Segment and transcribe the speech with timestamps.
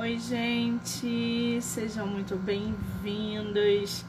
[0.00, 4.04] Oi, gente, sejam muito bem-vindos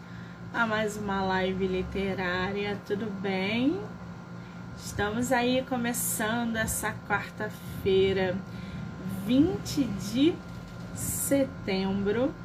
[0.54, 3.82] a mais uma live literária, tudo bem?
[4.78, 8.38] Estamos aí começando essa quarta-feira,
[9.26, 10.36] 20 de
[10.94, 12.36] setembro,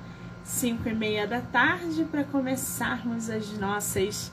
[0.42, 4.32] 5 e meia da tarde, para começarmos as nossas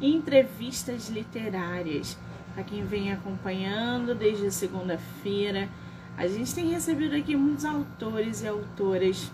[0.00, 2.18] entrevistas literárias.
[2.52, 5.68] Para quem vem acompanhando desde segunda-feira,
[6.20, 9.32] a gente tem recebido aqui muitos autores e autoras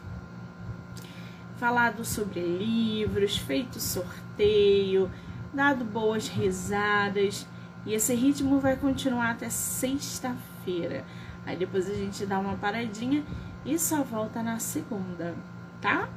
[1.57, 5.11] falado sobre livros, feito sorteio,
[5.53, 7.45] dado boas risadas.
[7.85, 11.05] E esse ritmo vai continuar até sexta-feira.
[11.45, 13.25] Aí depois a gente dá uma paradinha
[13.65, 15.35] e só volta na segunda,
[15.81, 16.09] tá?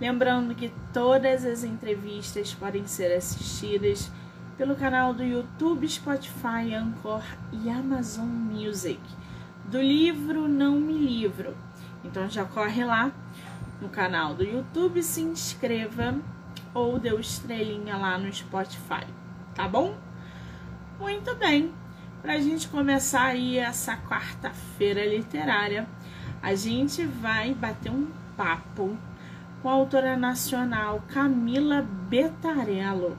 [0.00, 4.10] Lembrando que todas as entrevistas podem ser assistidas
[4.58, 7.22] pelo canal do YouTube, Spotify, Anchor
[7.52, 8.98] e Amazon Music.
[9.74, 11.52] Do livro Não Me Livro.
[12.04, 13.10] Então já corre lá
[13.82, 16.14] no canal do YouTube, se inscreva
[16.72, 19.04] ou dê estrelinha lá no Spotify,
[19.52, 19.96] tá bom?
[21.00, 21.74] Muito bem.
[22.22, 25.88] Pra gente começar aí essa quarta-feira literária,
[26.40, 28.96] a gente vai bater um papo
[29.60, 33.18] com a autora nacional Camila Betarello.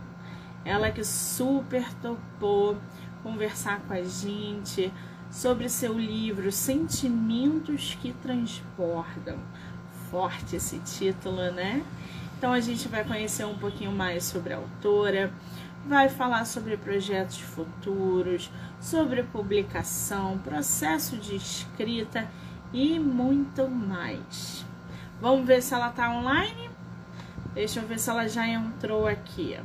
[0.63, 2.77] Ela que super topou
[3.21, 4.89] conversar com a gente
[5.35, 9.37] sobre seu livro Sentimentos que Transbordam.
[10.09, 11.83] Forte esse título, né?
[12.37, 15.33] Então a gente vai conhecer um pouquinho mais sobre a autora,
[15.85, 22.29] vai falar sobre projetos futuros, sobre publicação, processo de escrita
[22.71, 24.65] e muito mais.
[25.19, 26.69] Vamos ver se ela tá online.
[27.53, 29.59] Deixa eu ver se ela já entrou aqui.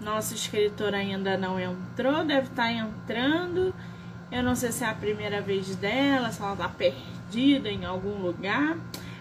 [0.00, 3.74] Nossa escritora ainda não entrou, deve estar tá entrando.
[4.32, 8.22] Eu não sei se é a primeira vez dela, se ela tá perdida em algum
[8.22, 8.78] lugar.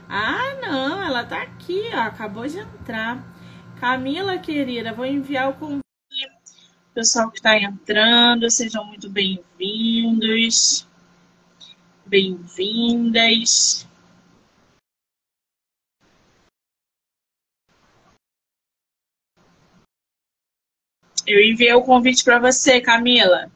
[0.08, 3.24] Ah, não, ela tá aqui, ó, acabou de entrar.
[3.80, 5.84] Camila, querida, vou enviar o convite.
[6.94, 10.88] Pessoal que está entrando, sejam muito bem-vindos.
[12.06, 13.88] Bem-vindas.
[21.26, 23.52] Eu enviei o convite para você, Camila.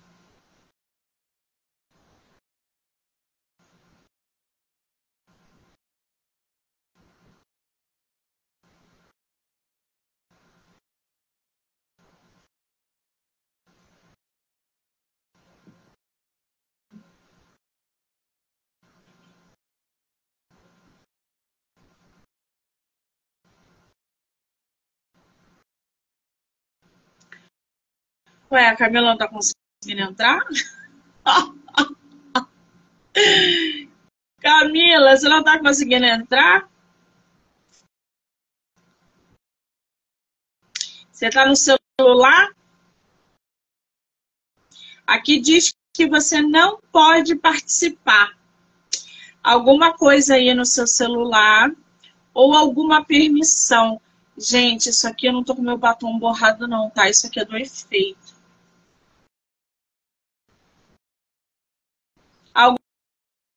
[28.54, 30.40] Ué, a Camila não tá conseguindo entrar?
[34.40, 36.70] Camila, você não tá conseguindo entrar?
[41.12, 42.52] Você tá no celular?
[45.08, 48.38] Aqui diz que você não pode participar.
[49.42, 51.72] Alguma coisa aí no seu celular
[52.36, 54.00] ou alguma permissão.
[54.38, 57.10] Gente, isso aqui eu não tô com meu batom borrado não, tá?
[57.10, 58.33] Isso aqui é do efeito.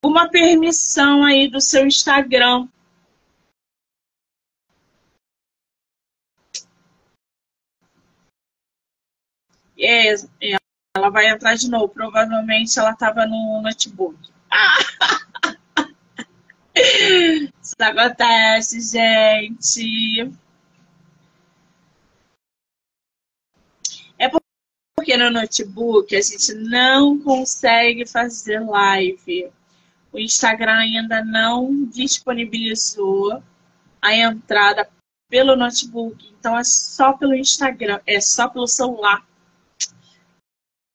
[0.06, 2.68] Alguma permissão aí do seu Instagram.
[9.76, 10.56] É, é,
[10.96, 11.88] ela vai entrar de novo.
[11.88, 14.16] Provavelmente ela estava no notebook.
[17.60, 20.32] Isso acontece, gente.
[24.18, 24.28] É
[24.96, 29.50] porque no notebook a gente não consegue fazer live
[30.16, 33.42] o Instagram ainda não disponibilizou
[34.00, 34.88] a entrada
[35.28, 36.26] pelo notebook.
[36.38, 39.26] Então é só pelo Instagram, é só pelo celular.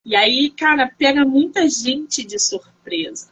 [0.03, 3.31] E aí, cara, pega muita gente de surpresa.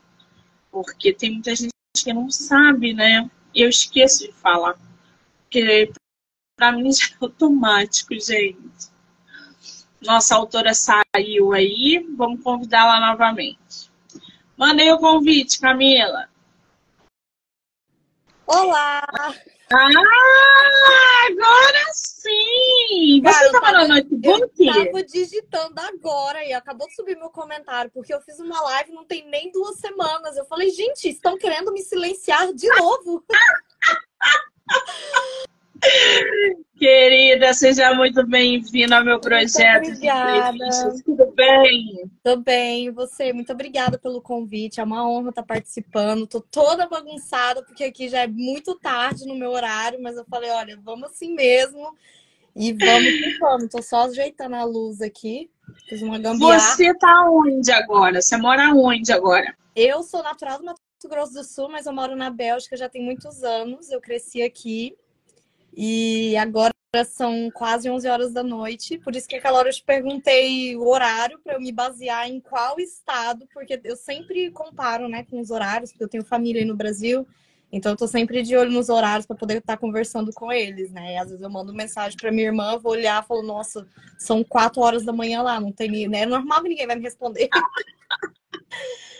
[0.72, 3.28] Porque tem muita gente que não sabe, né?
[3.56, 4.78] Eu esqueço de falar.
[5.42, 5.92] Porque
[6.56, 8.92] pra mim já é automático, gente.
[10.00, 13.89] Nossa autora saiu aí, vamos convidá-la novamente.
[14.60, 16.28] Mandei o convite, Camila.
[18.46, 19.08] Olá!
[19.72, 19.88] Ah,
[21.30, 23.22] agora sim!
[23.24, 24.52] Você estava no notebook?
[24.60, 28.92] Eu estava digitando agora e acabou de subir meu comentário, porque eu fiz uma live
[28.92, 30.36] não tem nem duas semanas.
[30.36, 33.24] Eu falei, gente, estão querendo me silenciar de novo.
[36.78, 40.58] Querida, seja muito bem-vinda ao meu projeto muito obrigada.
[41.06, 42.10] Tudo bem?
[42.24, 43.34] Tudo bem, você?
[43.34, 44.80] Muito obrigada pelo convite.
[44.80, 46.26] É uma honra estar participando.
[46.26, 50.50] Tô toda bagunçada, porque aqui já é muito tarde no meu horário, mas eu falei,
[50.52, 51.94] olha, vamos assim mesmo.
[52.56, 53.68] E vamos que vamos.
[53.70, 55.50] Tô só ajeitando a luz aqui.
[55.88, 56.60] Fiz uma gambiarra.
[56.60, 58.22] Você tá onde agora?
[58.22, 59.56] Você mora onde agora?
[59.76, 63.04] Eu sou natural do Mato Grosso do Sul, mas eu moro na Bélgica já tem
[63.04, 63.90] muitos anos.
[63.90, 64.96] Eu cresci aqui.
[65.76, 66.74] E agora
[67.06, 70.88] são quase 11 horas da noite, por isso que aquela hora eu te perguntei o
[70.88, 75.52] horário para eu me basear em qual estado, porque eu sempre comparo, né, com os
[75.52, 77.28] horários, porque eu tenho família aí no Brasil,
[77.72, 81.14] então eu tô sempre de olho nos horários para poder estar conversando com eles, né?
[81.14, 83.88] E às vezes eu mando mensagem para minha irmã, vou olhar, falo, nossa,
[84.18, 86.22] são quatro horas da manhã lá, não tem, né?
[86.22, 87.48] É normal que ninguém vai me responder.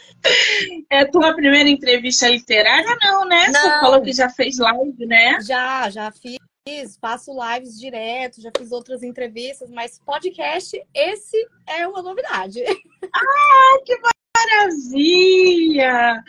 [0.90, 3.48] É tua primeira entrevista literária, não, né?
[3.48, 3.62] Não.
[3.62, 5.40] Você falou que já fez live, né?
[5.42, 6.39] Já, já fiz
[7.00, 12.62] faço lives direto, já fiz outras entrevistas, mas podcast, esse é uma novidade.
[13.12, 13.98] Ah, que
[14.36, 16.24] maravilha!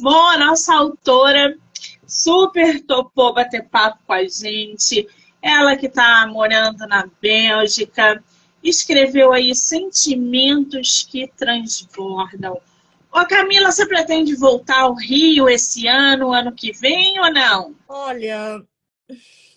[0.00, 1.56] Bom, a nossa autora
[2.06, 5.06] super topou bater papo com a gente.
[5.40, 8.24] Ela que está morando na Bélgica,
[8.62, 12.58] escreveu aí Sentimentos que Transbordam.
[13.12, 17.76] Ô Camila, você pretende voltar ao Rio esse ano, ano que vem ou não?
[17.86, 18.60] Olha,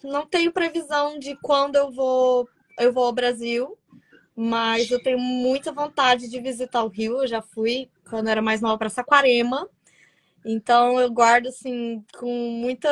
[0.03, 2.47] não tenho previsão de quando eu vou,
[2.79, 3.77] eu vou ao Brasil,
[4.35, 7.23] mas eu tenho muita vontade de visitar o Rio.
[7.23, 9.69] Eu já fui quando era mais nova para Saquarema.
[10.45, 12.89] Então eu guardo assim com muita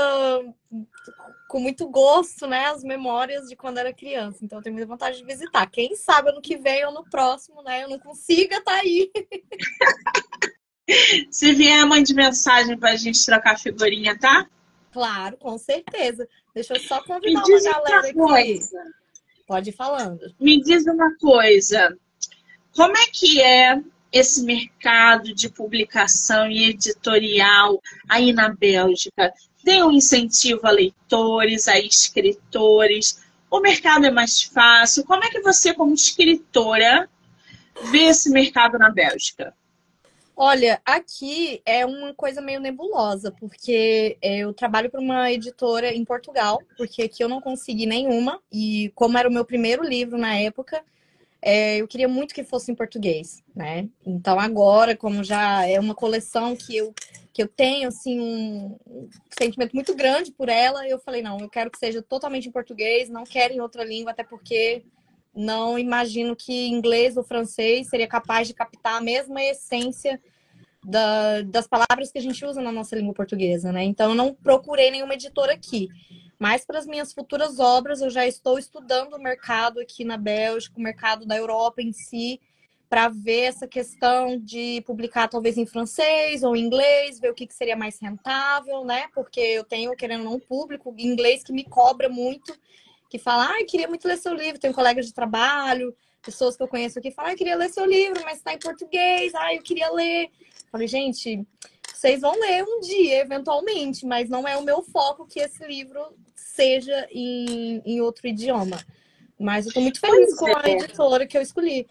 [1.47, 4.43] com muito gosto, né, as memórias de quando era criança.
[4.43, 5.65] Então eu tenho muita vontade de visitar.
[5.67, 9.09] Quem sabe ano que vem ou no próximo, né, eu não consiga estar tá aí.
[11.31, 14.47] Se vier, mande mensagem para a gente trocar figurinha, tá?
[14.91, 16.27] Claro, com certeza.
[16.55, 18.59] Deixa eu só convidar uma galera aqui.
[19.45, 20.33] Pode ir falando.
[20.39, 21.95] Me diz uma coisa.
[22.73, 29.33] Como é que é esse mercado de publicação e editorial aí na Bélgica?
[29.65, 33.21] Tem um incentivo a leitores, a escritores?
[33.51, 35.03] O mercado é mais fácil?
[35.03, 37.09] Como é que você, como escritora,
[37.91, 39.53] vê esse mercado na Bélgica?
[40.37, 46.61] Olha, aqui é uma coisa meio nebulosa, porque eu trabalho para uma editora em Portugal,
[46.77, 50.83] porque aqui eu não consegui nenhuma, e como era o meu primeiro livro na época,
[51.41, 53.87] é, eu queria muito que fosse em português, né?
[54.05, 56.93] Então agora, como já é uma coleção que eu,
[57.31, 61.71] que eu tenho, assim, um sentimento muito grande por ela, eu falei, não, eu quero
[61.71, 64.83] que seja totalmente em português, não quero em outra língua, até porque
[65.35, 70.21] não imagino que inglês ou francês seria capaz de captar a mesma essência
[70.83, 73.83] da, das palavras que a gente usa na nossa língua portuguesa, né?
[73.83, 75.89] Então, eu não procurei nenhuma editora aqui.
[76.39, 80.77] Mas para as minhas futuras obras, eu já estou estudando o mercado aqui na Bélgica,
[80.77, 82.39] o mercado da Europa em si,
[82.89, 87.47] para ver essa questão de publicar talvez em francês ou em inglês, ver o que,
[87.47, 89.07] que seria mais rentável, né?
[89.13, 92.53] Porque eu tenho, querendo um público inglês que me cobra muito
[93.17, 96.67] que fala, ah, queria muito ler seu livro, tenho colegas de trabalho, pessoas que eu
[96.67, 99.91] conheço aqui falam, ah, queria ler seu livro, mas está em português, ah, eu queria
[99.91, 100.29] ler.
[100.71, 101.45] Falei, gente,
[101.93, 106.01] vocês vão ler um dia, eventualmente, mas não é o meu foco que esse livro
[106.35, 108.83] seja em, em outro idioma.
[109.39, 110.53] Mas eu estou muito feliz com é.
[110.55, 111.87] a editora que eu escolhi.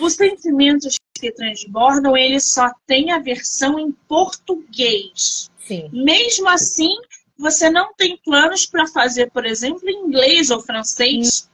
[0.00, 5.50] Os sentimentos que transbordam, eles só têm a versão em português.
[5.66, 5.88] Sim.
[5.92, 6.94] Mesmo assim,
[7.38, 11.48] você não tem planos para fazer, por exemplo, em inglês ou francês?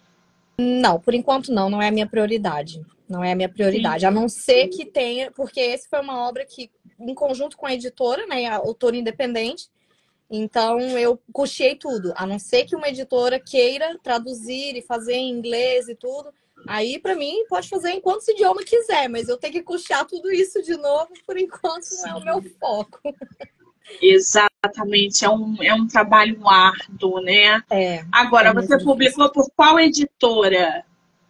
[0.59, 2.85] Não, por enquanto não, não é a minha prioridade.
[3.09, 4.01] Não é a minha prioridade.
[4.01, 4.07] Sim.
[4.07, 7.75] A não ser que tenha, porque esse foi uma obra que, em conjunto com a
[7.75, 9.69] editora, né, a autora independente,
[10.31, 12.15] então eu custeei tudo.
[12.17, 16.33] A não ser que uma editora queira traduzir e fazer em inglês e tudo.
[16.67, 20.33] Aí, para mim, pode fazer em quantos idiomas quiser, mas eu tenho que custear tudo
[20.33, 23.01] isso de novo, por enquanto não é o meu foco.
[24.01, 27.63] Exatamente, é um, é um trabalho árduo, né?
[27.71, 28.05] É.
[28.13, 30.85] Agora, é você publicou por qual editora?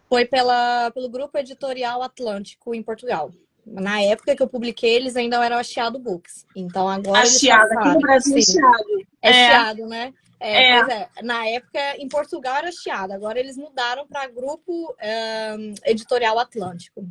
[0.07, 3.31] Foi pela, pelo Grupo Editorial Atlântico, em Portugal.
[3.65, 6.45] Na época que eu publiquei, eles ainda eram a Chiado Books.
[6.55, 7.21] Então agora.
[7.21, 9.07] A Chiado, aqui no Brasil é Chiado.
[9.21, 10.13] É, é Chiado, né?
[10.39, 10.79] É, é.
[10.79, 13.11] é, Na época, em Portugal era Chiado.
[13.11, 14.95] Agora eles mudaram para Grupo
[15.57, 17.07] um, Editorial Atlântico.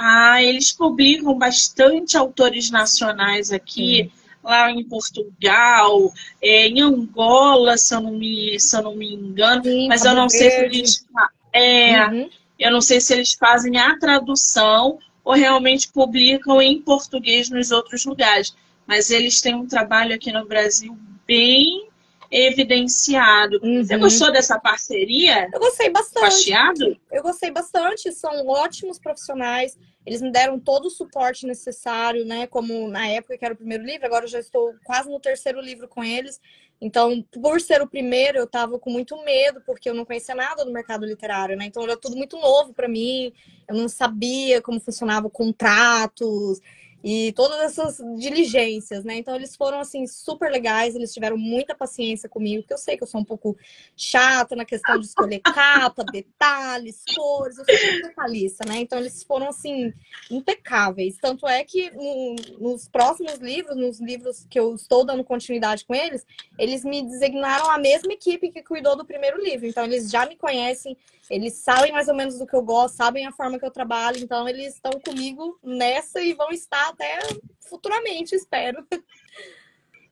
[0.00, 4.10] Ah, eles publicam bastante autores nacionais aqui, Sim.
[4.44, 9.64] lá em Portugal, é, em Angola, se eu não me, se eu não me engano,
[9.64, 11.06] Sim, mas eu não sei se eles.
[11.52, 12.30] É, uhum.
[12.56, 18.04] Eu não sei se eles fazem a tradução ou realmente publicam em português nos outros
[18.04, 18.54] lugares.
[18.86, 21.87] Mas eles têm um trabalho aqui no Brasil bem
[22.30, 23.58] evidenciado.
[23.62, 23.82] Uhum.
[23.82, 25.48] Você gostou dessa parceria?
[25.52, 26.24] Eu gostei bastante.
[26.24, 26.96] Fasteado?
[27.10, 29.78] Eu gostei bastante, são ótimos profissionais.
[30.04, 32.46] Eles me deram todo o suporte necessário, né?
[32.46, 35.60] Como na época que era o primeiro livro, agora eu já estou quase no terceiro
[35.60, 36.40] livro com eles.
[36.80, 40.64] Então, por ser o primeiro, eu estava com muito medo, porque eu não conhecia nada
[40.64, 41.66] do mercado literário, né?
[41.66, 43.32] Então, era tudo muito novo para mim.
[43.68, 46.60] Eu não sabia como funcionavam contratos
[47.02, 49.16] e todas essas diligências, né?
[49.16, 53.02] Então eles foram assim super legais, eles tiveram muita paciência comigo, porque eu sei que
[53.02, 53.56] eu sou um pouco
[53.96, 58.78] chata na questão de escolher capa, detalhes, cores, eu sou muito detalhista, né?
[58.78, 59.92] Então eles foram assim
[60.30, 61.16] impecáveis.
[61.20, 65.94] Tanto é que no, nos próximos livros, nos livros que eu estou dando continuidade com
[65.94, 66.26] eles,
[66.58, 69.66] eles me designaram a mesma equipe que cuidou do primeiro livro.
[69.66, 70.96] Então eles já me conhecem,
[71.30, 74.18] eles sabem mais ou menos do que eu gosto, sabem a forma que eu trabalho,
[74.18, 77.18] então eles estão comigo nessa e vão estar até
[77.60, 78.86] futuramente, espero.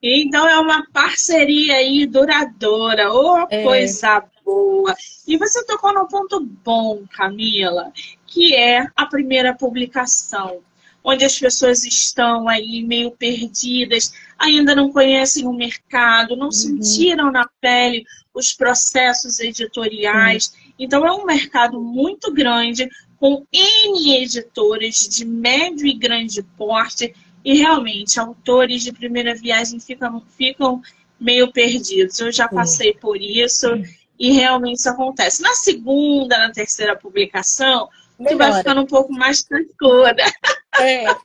[0.03, 3.63] Então é uma parceria aí duradoura, ô oh, é.
[3.63, 4.95] coisa boa.
[5.27, 7.93] E você tocou num ponto bom, Camila,
[8.27, 10.61] que é a primeira publicação,
[11.03, 16.53] onde as pessoas estão aí meio perdidas, ainda não conhecem o mercado, não uhum.
[16.53, 18.05] sentiram na pele
[18.35, 20.49] os processos editoriais.
[20.49, 20.73] Uhum.
[20.79, 27.59] Então é um mercado muito grande, com N editores de médio e grande porte, e
[27.59, 30.83] realmente autores de primeira viagem ficam, ficam
[31.19, 32.19] meio perdidos.
[32.19, 33.69] Eu já passei por isso
[34.19, 35.43] e realmente isso acontece.
[35.43, 38.35] Na segunda, na terceira publicação, Melhora.
[38.35, 40.15] tu vai ficando um pouco mais tranquila.
[40.79, 41.17] É, vai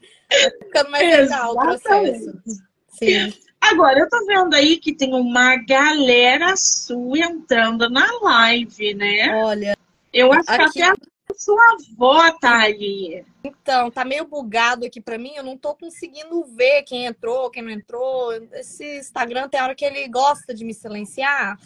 [0.64, 2.42] ficando mais legal o processo.
[2.88, 3.34] Sim.
[3.60, 9.44] Agora, eu tô vendo aí que tem uma galera sua entrando na live, né?
[9.44, 9.78] Olha.
[10.14, 10.74] Eu acho aqui...
[10.74, 10.96] que até a
[11.42, 13.26] sua avó tá ali.
[13.44, 17.64] Então, tá meio bugado aqui para mim, eu não tô conseguindo ver quem entrou, quem
[17.64, 18.32] não entrou.
[18.54, 21.60] Esse Instagram tem hora que ele gosta de me silenciar.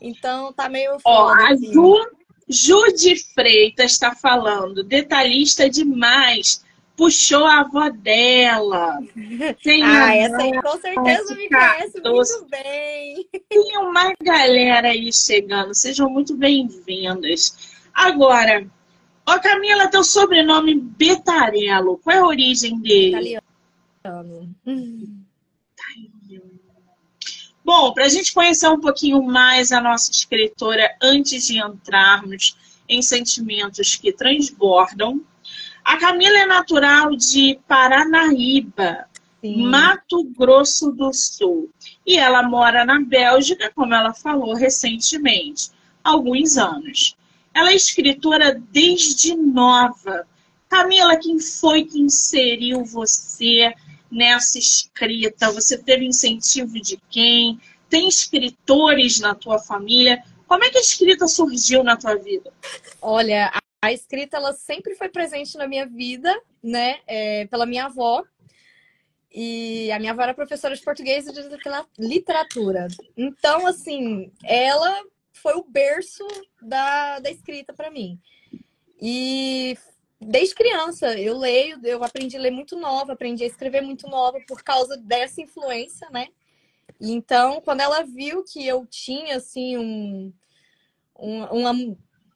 [0.00, 2.08] Então, tá meio Ó, a Ju,
[2.48, 6.62] Ju de Freitas está falando, detalhista demais
[6.96, 9.00] puxou a avó dela.
[9.64, 13.28] Tem ah, essa aí com certeza me conhece muito bem.
[13.48, 17.74] Tem uma galera aí chegando, sejam muito bem-vindas.
[17.92, 18.64] Agora,
[19.26, 23.10] ó Camila, teu sobrenome Betarello, qual é a origem dele?
[23.16, 24.54] Italiano.
[27.64, 32.54] Bom, para a gente conhecer um pouquinho mais a nossa escritora antes de entrarmos
[32.86, 35.22] em sentimentos que transbordam,
[35.82, 39.06] a Camila é natural de Paranaíba,
[39.40, 39.66] Sim.
[39.66, 41.70] Mato Grosso do Sul.
[42.06, 45.70] E ela mora na Bélgica, como ela falou recentemente,
[46.02, 47.16] há alguns anos.
[47.54, 50.26] Ela é escritora desde nova.
[50.68, 53.72] Camila, quem foi que inseriu você
[54.10, 55.52] nessa escrita?
[55.52, 57.60] Você teve incentivo de quem?
[57.88, 60.22] Tem escritores na tua família?
[60.48, 62.52] Como é que a escrita surgiu na tua vida?
[63.00, 66.98] Olha, a escrita ela sempre foi presente na minha vida, né?
[67.06, 68.24] É, pela minha avó.
[69.30, 71.40] E a minha avó era professora de português e de
[71.98, 72.86] literatura.
[73.16, 76.26] Então, assim, ela foi o berço
[76.62, 78.18] da, da escrita para mim.
[79.00, 79.76] E
[80.20, 84.38] desde criança eu leio, eu aprendi a ler muito nova, aprendi a escrever muito nova
[84.46, 86.28] por causa dessa influência, né?
[87.00, 90.32] Então, quando ela viu que eu tinha, assim, um,
[91.18, 91.72] um uma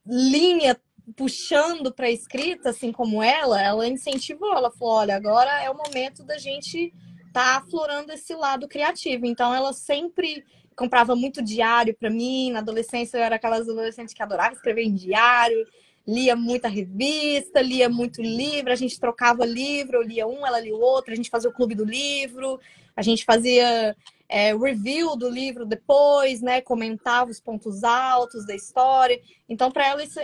[0.05, 0.79] linha
[1.15, 5.77] puxando para a escrita, assim como ela, ela incentivou, ela falou, olha, agora é o
[5.77, 6.93] momento da gente
[7.33, 9.25] tá aflorando esse lado criativo.
[9.25, 10.43] Então ela sempre
[10.79, 14.95] comprava muito diário para mim, na adolescência eu era aquelas adolescentes que adorava escrever em
[14.95, 15.67] diário,
[16.07, 20.73] lia muita revista, lia muito livro, a gente trocava livro, eu lia um, ela lia
[20.73, 22.61] o outro, a gente fazia o clube do livro,
[22.95, 23.93] a gente fazia
[24.29, 26.61] é, review do livro depois, né?
[26.61, 29.19] Comentava os pontos altos da história.
[29.49, 30.19] Então, para ela, isso,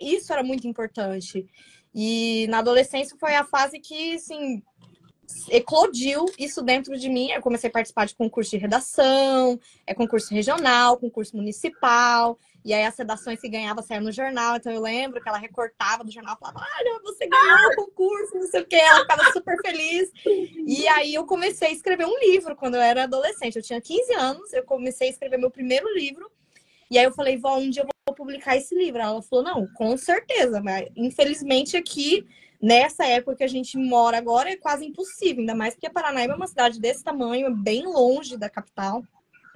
[0.00, 1.46] isso era muito importante.
[1.94, 4.62] E na adolescência foi a fase que, assim,
[5.48, 7.30] eclodiu isso dentro de mim.
[7.30, 12.38] Eu comecei a participar de concurso de redação, é concurso regional, concurso municipal.
[12.64, 14.56] E aí as redações que ganhava saíam no jornal.
[14.56, 18.48] Então eu lembro que ela recortava do jornal falava: Olha, você ganhou o concurso, não
[18.48, 18.76] sei o quê.
[18.76, 20.10] Ela ficava super feliz.
[20.24, 23.56] E aí eu comecei a escrever um livro quando eu era adolescente.
[23.56, 26.30] Eu tinha 15 anos, eu comecei a escrever meu primeiro livro.
[26.90, 29.00] E aí eu falei, vó, um dia eu vou publicar esse livro.
[29.00, 32.26] Ela falou, não, com certeza, mas infelizmente aqui,
[32.60, 36.36] nessa época que a gente mora agora, é quase impossível, ainda mais porque Paranaíba é
[36.36, 39.02] uma cidade desse tamanho, é bem longe da capital.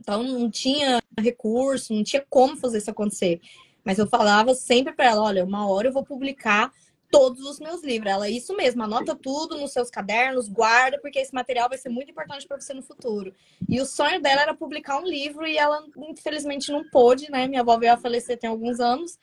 [0.01, 3.41] Então não tinha recurso, não tinha como fazer isso acontecer.
[3.85, 6.73] Mas eu falava sempre para ela, olha, uma hora eu vou publicar
[7.11, 8.11] todos os meus livros.
[8.11, 11.89] Ela é isso mesmo, anota tudo nos seus cadernos, guarda, porque esse material vai ser
[11.89, 13.35] muito importante para você no futuro.
[13.69, 17.47] E o sonho dela era publicar um livro e ela, infelizmente, não pôde, né?
[17.47, 19.19] Minha avó veio a falecer tem alguns anos.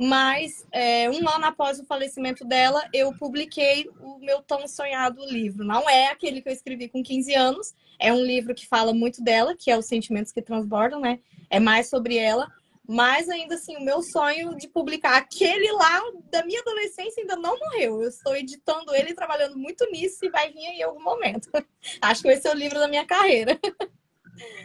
[0.00, 5.64] Mas é, um ano após o falecimento dela, eu publiquei o meu tão sonhado livro.
[5.64, 9.22] Não é aquele que eu escrevi com 15 anos, é um livro que fala muito
[9.22, 11.18] dela, que é Os Sentimentos que Transbordam, né?
[11.50, 12.48] É mais sobre ela.
[12.88, 17.54] Mas ainda assim, o meu sonho de publicar aquele lá da minha adolescência ainda não
[17.58, 18.00] morreu.
[18.00, 21.50] Eu estou editando ele, trabalhando muito nisso e vai vir em algum momento.
[22.00, 23.60] Acho que vai ser o livro da minha carreira.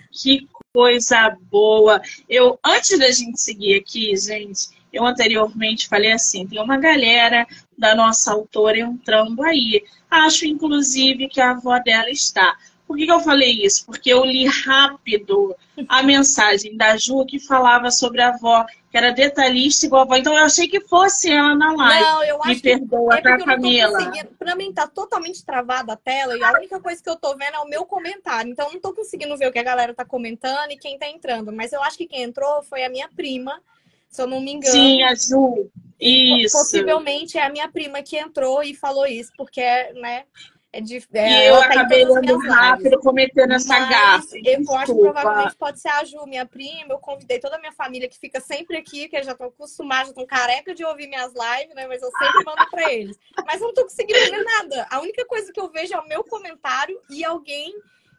[0.10, 2.02] Que coisa boa!
[2.30, 7.46] Eu, antes da gente seguir aqui, gente, eu anteriormente falei assim: tem uma galera
[7.78, 9.84] da nossa autora entrando aí.
[10.10, 12.56] Acho, inclusive, que a avó dela está.
[12.88, 13.86] Por que, que eu falei isso?
[13.86, 15.56] Porque eu li rápido
[15.88, 20.16] a mensagem da Ju que falava sobre a avó, que era detalhista igual a avó.
[20.16, 22.04] Então eu achei que fosse ela na live.
[22.04, 24.12] Não, eu acho Me perdoa, que é tá, Camila?
[24.38, 27.56] Pra mim tá totalmente travada a tela e a única coisa que eu tô vendo
[27.56, 28.52] é o meu comentário.
[28.52, 31.08] Então eu não tô conseguindo ver o que a galera tá comentando e quem tá
[31.08, 31.52] entrando.
[31.52, 33.62] Mas eu acho que quem entrou foi a minha prima
[34.14, 34.72] se eu não me engano.
[34.72, 35.72] Sim, a Ju.
[36.00, 36.56] Isso.
[36.56, 39.62] Possivelmente é a minha prima que entrou e falou isso, porque,
[39.94, 40.26] né?
[40.76, 44.42] É de, é, e eu tá acabei lendo rápido, cometendo essa gafe.
[44.44, 46.94] Eu acho que provavelmente pode ser a Ju, minha prima.
[46.94, 50.10] Eu convidei toda a minha família que fica sempre aqui, que já estão acostumados, já
[50.10, 51.86] estão careca de ouvir minhas lives, né?
[51.86, 53.16] Mas eu sempre mando para eles.
[53.46, 54.88] Mas eu não tô conseguindo ver nada.
[54.90, 57.72] A única coisa que eu vejo é o meu comentário e alguém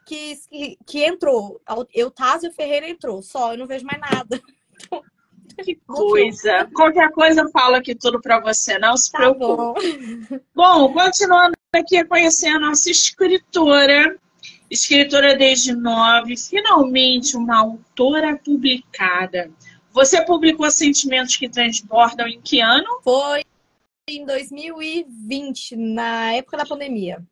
[0.07, 1.61] que, que, que entrou.
[1.93, 4.41] Eu, Tásio Ferreira entrou, só, eu não vejo mais nada.
[5.57, 6.69] Então, que coisa.
[6.75, 9.81] Qualquer coisa eu falo aqui tudo para você, não se tá preocupe.
[10.55, 10.89] Bom.
[10.89, 14.19] bom, continuando aqui a conhecer a nossa escritora.
[14.71, 19.51] Escritora desde nove, finalmente uma autora publicada.
[19.93, 23.01] Você publicou Sentimentos que Transbordam em que ano?
[23.05, 23.45] Foi
[24.09, 27.23] em 2020, na época da pandemia.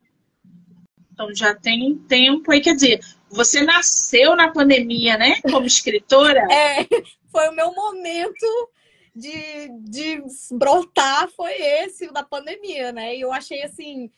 [1.11, 5.41] Então já tem um tempo aí, quer dizer, você nasceu na pandemia, né?
[5.41, 6.41] Como escritora?
[6.51, 6.87] é,
[7.31, 8.71] foi o meu momento
[9.15, 13.15] de, de brotar, foi esse da pandemia, né?
[13.15, 14.11] E eu achei assim.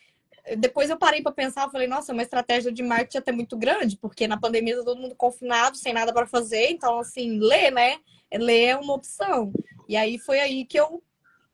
[0.58, 4.28] Depois eu parei para pensar, falei, nossa, uma estratégia de marketing até muito grande, porque
[4.28, 7.98] na pandemia tá todo mundo confinado, sem nada para fazer, então assim, ler, né?
[8.32, 9.52] Ler é uma opção.
[9.88, 11.02] E aí foi aí que eu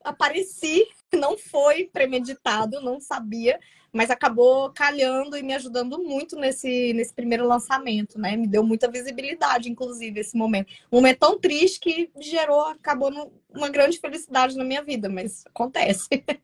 [0.05, 3.59] apareci, não foi premeditado, não sabia,
[3.93, 8.37] mas acabou calhando e me ajudando muito nesse, nesse primeiro lançamento, né?
[8.37, 10.73] Me deu muita visibilidade, inclusive, esse momento.
[10.91, 16.09] Um momento tão triste que gerou, acabou uma grande felicidade na minha vida, mas acontece.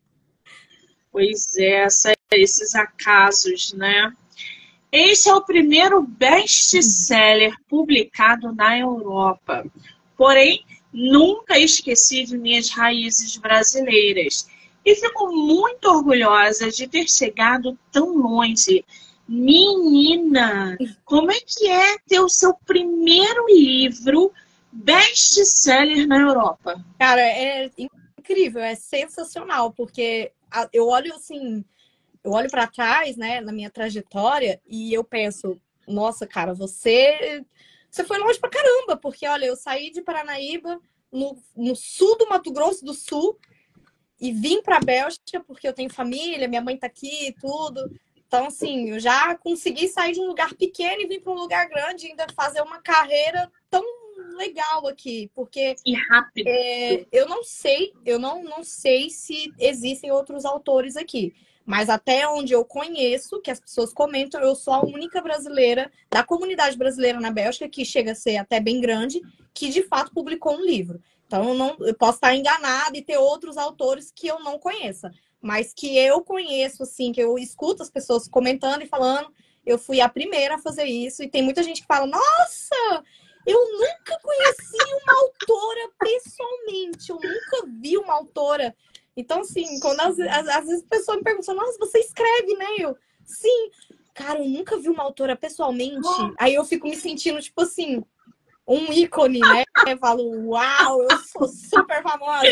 [1.11, 4.13] Pois é, essa, esses acasos, né?
[4.91, 9.65] Este é o primeiro best-seller publicado na Europa.
[10.17, 14.49] Porém, nunca esqueci de minhas raízes brasileiras
[14.85, 18.85] e fico muito orgulhosa de ter chegado tão longe.
[19.29, 24.33] Menina, como é que é ter o seu primeiro livro
[24.73, 26.83] best-seller na Europa?
[26.99, 30.33] Cara, é incrível, é sensacional, porque
[30.73, 31.63] eu olho assim,
[32.29, 37.43] eu olho para trás, né, na minha trajetória e eu penso, nossa, cara, você
[37.91, 40.79] você foi longe pra caramba, porque olha, eu saí de Paranaíba,
[41.11, 43.39] no, no sul do Mato Grosso do Sul,
[44.21, 47.91] e vim para a Bélgica porque eu tenho família, minha mãe está aqui e tudo.
[48.27, 51.67] Então, assim, eu já consegui sair de um lugar pequeno e vir para um lugar
[51.67, 53.83] grande e ainda fazer uma carreira tão
[54.37, 56.47] legal aqui, porque e rápido.
[56.47, 61.35] É, eu não sei, eu não, não sei se existem outros autores aqui,
[61.69, 66.25] mas até onde eu conheço, que as pessoas comentam, eu sou a única brasileira da
[66.25, 69.21] comunidade brasileira na Bélgica que chega a ser até bem grande,
[69.53, 70.99] que de fato publicou um livro.
[71.27, 75.11] Então, eu, não, eu posso estar enganada e ter outros autores que eu não conheça,
[75.43, 79.31] mas que eu conheço, assim, que eu escuto as pessoas comentando e falando,
[79.67, 81.23] eu fui a primeira a fazer isso.
[81.23, 83.05] E tem muita gente que fala: Nossa,
[83.47, 88.75] eu nunca conheci uma autora pessoalmente, eu nunca vi uma autora.
[89.19, 92.67] Então, assim, quando às, vezes a pessoa me pergunta: Nossa, você escreve, né?
[92.79, 93.71] Eu, sim.
[94.15, 96.09] Cara, eu nunca vi uma autora pessoalmente.
[96.39, 98.05] Aí eu fico me sentindo, tipo assim,
[98.67, 99.65] um ícone, né?
[99.89, 102.47] Eu falo, uau, eu sou super famosa.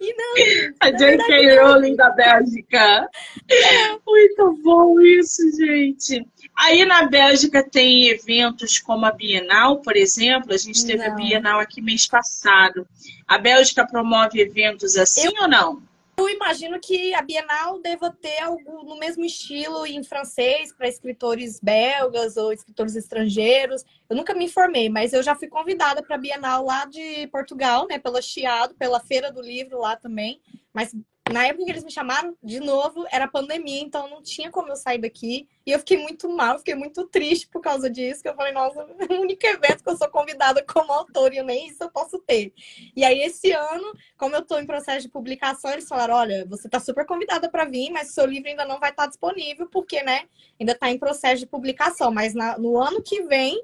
[0.00, 0.74] E não.
[0.80, 1.60] A J.K.
[1.60, 3.10] Rowling da Bélgica.
[3.50, 3.98] É.
[4.06, 6.26] Muito bom isso, gente.
[6.56, 10.54] Aí na Bélgica tem eventos como a Bienal, por exemplo.
[10.54, 11.12] A gente teve não.
[11.12, 12.86] a Bienal aqui mês passado.
[13.26, 15.42] A Bélgica promove eventos assim eu...
[15.42, 15.87] ou não?
[16.18, 21.60] Eu imagino que a Bienal deva ter algo no mesmo estilo em francês para escritores
[21.62, 23.84] belgas ou escritores estrangeiros.
[24.10, 27.86] Eu nunca me informei, mas eu já fui convidada para a Bienal lá de Portugal,
[27.88, 30.42] né, pela Chiado, pela Feira do Livro lá também.
[30.74, 30.92] Mas
[31.32, 34.76] na época que eles me chamaram, de novo, era pandemia, então não tinha como eu
[34.76, 35.48] sair daqui.
[35.66, 38.80] E eu fiquei muito mal, fiquei muito triste por causa disso, que eu falei, nossa,
[39.08, 42.18] é o único evento que eu sou convidada como autor, e nem isso eu posso
[42.20, 42.52] ter.
[42.96, 46.66] E aí, esse ano, como eu estou em processo de publicação, eles falaram, olha, você
[46.68, 50.02] está super convidada para vir, mas seu livro ainda não vai estar tá disponível, porque,
[50.02, 50.22] né,
[50.58, 52.10] ainda está em processo de publicação.
[52.10, 53.62] Mas na, no ano que vem,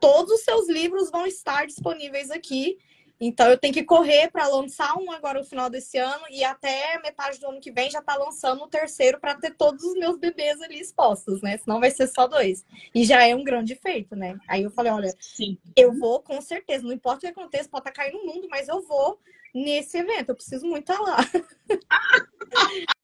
[0.00, 2.78] todos os seus livros vão estar disponíveis aqui.
[3.20, 6.98] Então eu tenho que correr para lançar um agora no final desse ano e até
[7.02, 10.16] metade do ano que vem já tá lançando o terceiro para ter todos os meus
[10.16, 11.58] bebês ali expostos, né?
[11.58, 12.64] Senão vai ser só dois.
[12.94, 14.38] E já é um grande feito, né?
[14.48, 15.58] Aí eu falei, olha, Sim.
[15.76, 18.48] eu vou com certeza, não importa o que aconteça, pode estar tá caindo no mundo,
[18.50, 19.20] mas eu vou
[19.54, 21.18] nesse evento, eu preciso muito estar lá.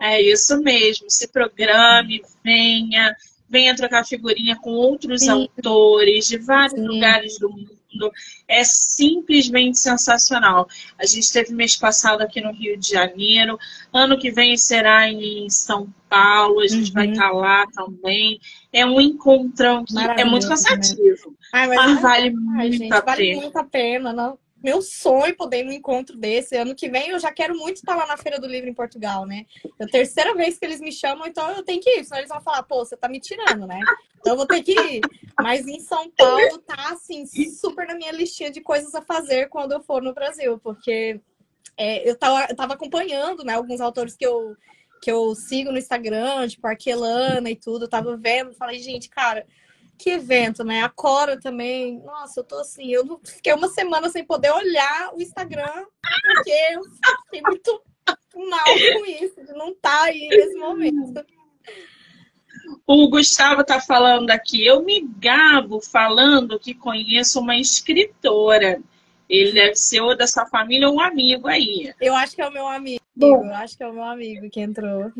[0.00, 3.16] É isso mesmo, se programe, venha,
[3.48, 5.30] venha trocar figurinha com outros Sim.
[5.30, 6.86] autores de vários Sim.
[6.86, 7.73] lugares do mundo
[8.48, 10.68] é simplesmente sensacional.
[10.98, 13.58] A gente teve mês passado aqui no Rio de Janeiro,
[13.92, 16.94] ano que vem será em São Paulo, a gente uhum.
[16.94, 18.40] vai estar tá lá também.
[18.72, 20.48] É um encontrão que é muito né?
[20.50, 21.34] cansativo.
[21.52, 24.12] Ai, mas, mas vale, muito, gente, a vale muito a pena.
[24.12, 24.38] Não?
[24.64, 26.56] Meu sonho poder ir no encontro desse.
[26.56, 29.26] Ano que vem eu já quero muito estar lá na Feira do Livro em Portugal,
[29.26, 29.44] né?
[29.78, 32.04] É a terceira vez que eles me chamam, então eu tenho que ir.
[32.04, 33.78] Senão eles vão falar, pô, você tá me tirando, né?
[34.18, 35.02] Então eu vou ter que ir.
[35.38, 39.72] Mas em São Paulo tá, assim, super na minha listinha de coisas a fazer quando
[39.72, 41.20] eu for no Brasil, porque
[41.76, 44.56] é, eu, tava, eu tava acompanhando, né, alguns autores que eu,
[45.02, 49.44] que eu sigo no Instagram, tipo Arquelana e tudo, eu tava vendo, falei, gente, cara
[49.98, 50.82] que evento, né?
[50.82, 52.00] A Cora também.
[52.00, 55.84] Nossa, eu tô assim, eu fiquei uma semana sem poder olhar o Instagram,
[56.34, 56.82] porque eu
[57.24, 57.82] fiquei muito
[58.34, 61.24] mal com isso, de não estar tá aí nesse momento.
[62.86, 68.80] O Gustavo tá falando aqui, eu me gabo falando que conheço uma escritora.
[69.28, 71.94] Ele deve ser ou da sua família ou um amigo aí.
[72.00, 73.02] Eu acho que é o meu amigo.
[73.16, 73.46] Bom.
[73.46, 75.10] Eu acho que é o meu amigo que entrou.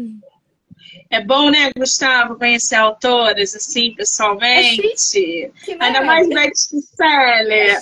[1.10, 4.80] É bom, né, Gustavo, conhecer autores assim, pessoalmente.
[4.80, 5.76] É chique, né?
[5.80, 7.80] Ainda mais best-seller.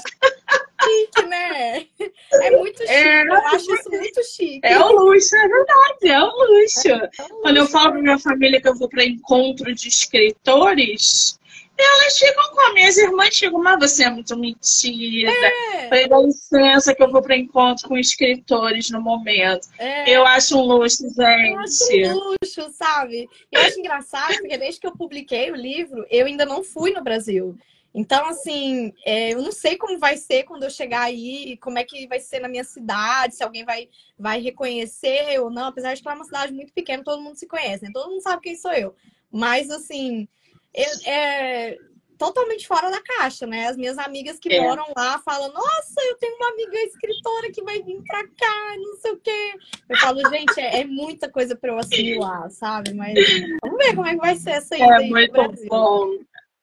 [0.82, 1.86] Chique, né?
[2.32, 2.92] É muito chique.
[2.92, 4.60] É, eu acho isso muito chique.
[4.62, 6.88] É o luxo, é verdade, é o luxo.
[6.88, 9.88] É, é um Quando eu falo pra minha família que eu vou para encontro de
[9.88, 11.38] escritores,
[11.82, 15.30] elas ficam com as minhas irmãs, ficam, mas você é muito mentira.
[15.30, 15.88] É.
[15.88, 19.68] Falei, dá licença que eu vou para encontro com escritores no momento.
[19.78, 20.10] É.
[20.10, 21.52] Eu acho um luxo, gente.
[21.52, 23.28] Eu acho um luxo, sabe?
[23.50, 27.02] Eu acho engraçado, porque desde que eu publiquei o livro, eu ainda não fui no
[27.02, 27.56] Brasil.
[27.94, 31.84] Então, assim, é, eu não sei como vai ser quando eu chegar aí, como é
[31.84, 36.02] que vai ser na minha cidade, se alguém vai, vai reconhecer ou não, apesar de
[36.02, 37.90] que é uma cidade muito pequena, todo mundo se conhece, né?
[37.92, 38.94] Todo mundo sabe quem sou eu.
[39.30, 40.26] Mas, assim,
[40.74, 41.78] é,
[42.22, 43.66] totalmente fora da caixa, né?
[43.66, 44.60] As minhas amigas que é.
[44.60, 48.96] moram lá falam: Nossa, eu tenho uma amiga escritora que vai vir pra cá, não
[48.96, 49.54] sei o quê.
[49.88, 52.94] Eu falo, gente, é, é muita coisa pra eu assimilar, sabe?
[52.94, 53.14] Mas
[53.60, 55.04] vamos ver como é que vai ser essa ida.
[55.04, 56.14] É muito bom.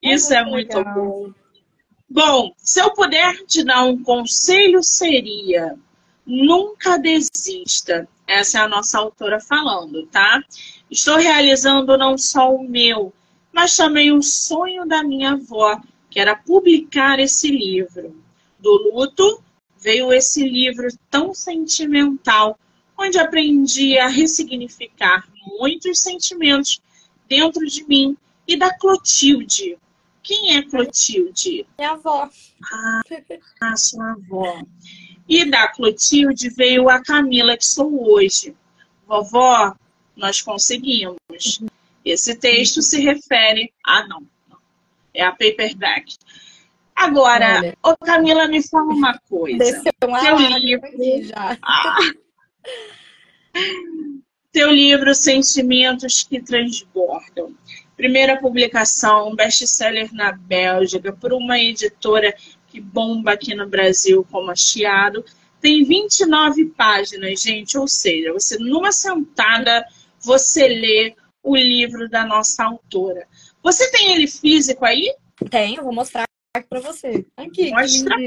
[0.01, 1.33] É Isso é muito, é muito bom.
[2.09, 5.75] Bom, se eu puder te dar um conselho, seria:
[6.25, 8.07] nunca desista.
[8.25, 10.41] Essa é a nossa autora falando, tá?
[10.89, 13.11] Estou realizando não só o meu,
[13.59, 18.15] mas também o sonho da minha avó, que era publicar esse livro.
[18.57, 19.43] Do luto
[19.77, 22.57] veio esse livro tão sentimental,
[22.97, 25.27] onde aprendi a ressignificar
[25.59, 26.81] muitos sentimentos
[27.27, 28.15] dentro de mim
[28.47, 29.77] e da Clotilde.
[30.23, 31.67] Quem é Clotilde?
[31.77, 32.29] Minha avó.
[32.63, 33.01] Ah,
[33.59, 34.63] a sua avó.
[35.27, 38.55] E da Clotilde veio a Camila, que sou hoje.
[39.05, 39.75] Vovó,
[40.15, 41.17] nós conseguimos.
[42.03, 43.73] Esse texto se refere.
[43.85, 44.23] Ah, não.
[45.13, 46.15] É a paperback.
[46.95, 47.77] Agora, Olha.
[47.83, 49.57] ô Camila, me fala uma coisa.
[49.57, 50.89] Desceu uma Teu livro.
[51.23, 51.57] Já.
[51.61, 51.97] Ah.
[54.51, 57.55] Teu livro Sentimentos que Transbordam.
[57.95, 62.35] Primeira publicação, best-seller na Bélgica, por uma editora
[62.67, 65.23] que bomba aqui no Brasil como a Chiado.
[65.61, 67.77] Tem 29 páginas, gente.
[67.77, 69.85] Ou seja, você numa sentada,
[70.21, 73.27] você lê o livro da nossa autora.
[73.63, 75.13] Você tem ele físico aí?
[75.49, 76.25] Tenho, vou mostrar
[76.69, 77.25] para você.
[77.37, 77.71] Aqui.
[77.71, 78.17] Mostra.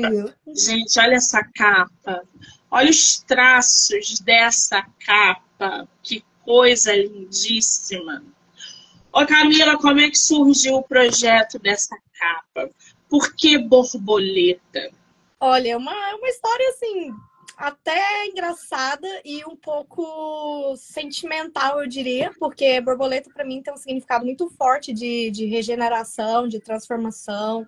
[0.55, 2.23] Gente, olha essa capa.
[2.71, 5.89] Olha os traços dessa capa.
[6.03, 8.25] Que coisa lindíssima.
[9.13, 12.71] Ô Camila, como é que surgiu o projeto dessa capa?
[13.09, 14.91] Por que borboleta?
[15.39, 17.13] Olha, é uma, é uma história assim
[17.63, 24.25] até engraçada e um pouco sentimental, eu diria, porque borboleta para mim tem um significado
[24.25, 27.65] muito forte de, de regeneração, de transformação,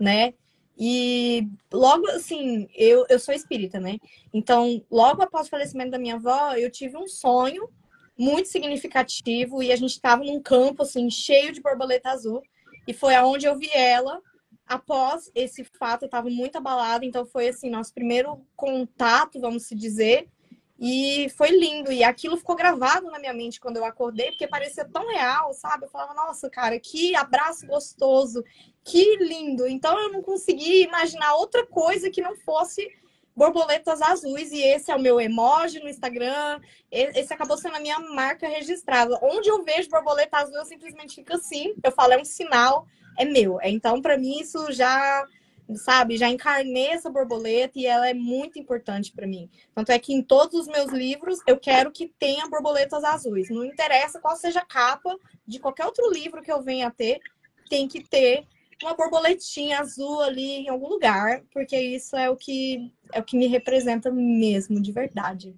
[0.00, 0.32] né?
[0.78, 3.98] E logo assim, eu, eu sou espírita, né?
[4.32, 7.68] Então, logo após o falecimento da minha avó, eu tive um sonho
[8.18, 12.42] muito significativo e a gente estava num campo assim cheio de borboleta azul
[12.88, 14.18] e foi aonde eu vi ela.
[14.66, 19.74] Após esse fato, eu estava muito abalada, então foi assim nosso primeiro contato, vamos se
[19.74, 20.28] dizer,
[20.78, 21.92] e foi lindo.
[21.92, 25.86] E aquilo ficou gravado na minha mente quando eu acordei, porque parecia tão real, sabe?
[25.86, 28.44] Eu falava, nossa, cara, que abraço gostoso,
[28.84, 29.66] que lindo.
[29.66, 32.88] Então eu não consegui imaginar outra coisa que não fosse
[33.36, 34.50] borboletas azuis.
[34.50, 36.60] E esse é o meu emoji no Instagram.
[36.90, 39.18] Esse acabou sendo a minha marca registrada.
[39.22, 41.74] Onde eu vejo borboleta azul, eu simplesmente fico assim.
[41.82, 42.86] Eu falo, é um sinal,
[43.18, 43.58] é meu.
[43.62, 45.24] Então, para mim, isso já
[45.74, 46.16] sabe?
[46.16, 49.50] Já encarnei essa borboleta e ela é muito importante para mim.
[49.74, 53.50] Tanto é que em todos os meus livros eu quero que tenha borboletas azuis.
[53.50, 57.20] Não interessa qual seja a capa de qualquer outro livro que eu venha a ter,
[57.68, 58.46] tem que ter
[58.82, 63.36] uma borboletinha azul ali em algum lugar, porque isso é o que é o que
[63.36, 65.54] me representa mesmo, de verdade.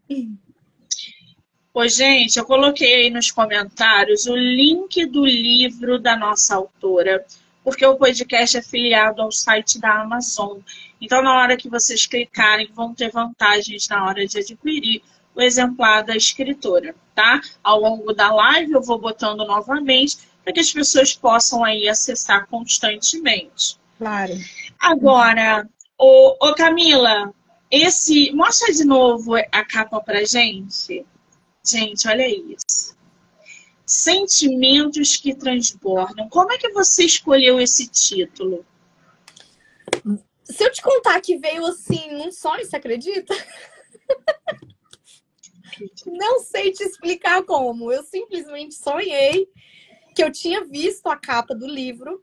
[1.74, 7.24] Oi, gente, eu coloquei aí nos comentários o link do livro da nossa autora
[7.68, 10.58] porque o podcast é filiado ao site da Amazon.
[10.98, 15.02] Então, na hora que vocês clicarem, vão ter vantagens na hora de adquirir
[15.34, 17.42] o exemplar da escritora, tá?
[17.62, 20.16] Ao longo da live eu vou botando novamente
[20.48, 23.78] para que as pessoas possam aí acessar constantemente.
[23.98, 24.32] Claro.
[24.80, 27.34] Agora, o, o Camila,
[27.70, 31.04] esse mostra de novo a capa pra gente.
[31.62, 32.96] Gente, olha isso.
[33.84, 36.30] Sentimentos que transbordam.
[36.30, 38.64] Como é que você escolheu esse título?
[40.44, 43.34] Se eu te contar que veio assim num sonho, você acredita?
[46.06, 47.92] Não sei te explicar como.
[47.92, 49.46] Eu simplesmente sonhei
[50.18, 52.20] que eu tinha visto a capa do livro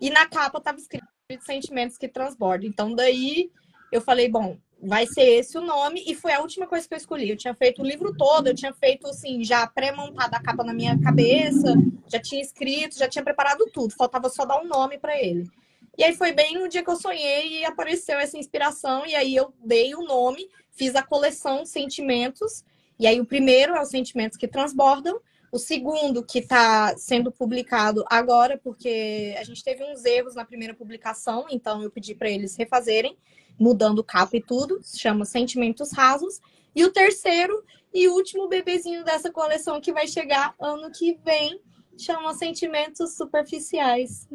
[0.00, 1.06] e na capa estava escrito
[1.42, 2.68] sentimentos que transbordam.
[2.68, 3.52] Então daí
[3.92, 6.98] eu falei, bom, vai ser esse o nome, e foi a última coisa que eu
[6.98, 7.30] escolhi.
[7.30, 10.74] Eu tinha feito o livro todo, eu tinha feito, assim, já pré-montada a capa na
[10.74, 11.72] minha cabeça,
[12.08, 15.48] já tinha escrito, já tinha preparado tudo, faltava só dar um nome para ele.
[15.96, 19.36] E aí foi bem no dia que eu sonhei e apareceu essa inspiração, e aí
[19.36, 22.64] eu dei o nome, fiz a coleção Sentimentos,
[22.98, 25.20] e aí o primeiro é os Sentimentos que Transbordam,
[25.56, 30.74] o segundo, que está sendo publicado agora, porque a gente teve uns erros na primeira
[30.74, 33.16] publicação, então eu pedi para eles refazerem
[33.58, 36.40] mudando capa e tudo, se chama Sentimentos Rasos.
[36.74, 41.58] E o terceiro e último bebezinho dessa coleção que vai chegar ano que vem
[41.98, 44.28] chama Sentimentos Superficiais.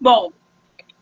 [0.00, 0.32] Bom,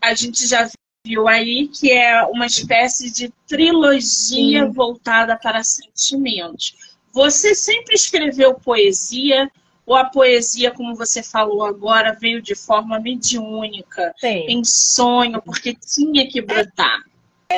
[0.01, 0.69] a gente já
[1.05, 4.71] viu aí que é uma espécie de trilogia Sim.
[4.73, 6.90] voltada para sentimentos.
[7.11, 9.51] Você sempre escreveu poesia
[9.85, 14.45] ou a poesia, como você falou agora, veio de forma mediúnica, Sim.
[14.47, 17.03] em sonho, porque tinha que brotar?
[17.49, 17.57] É,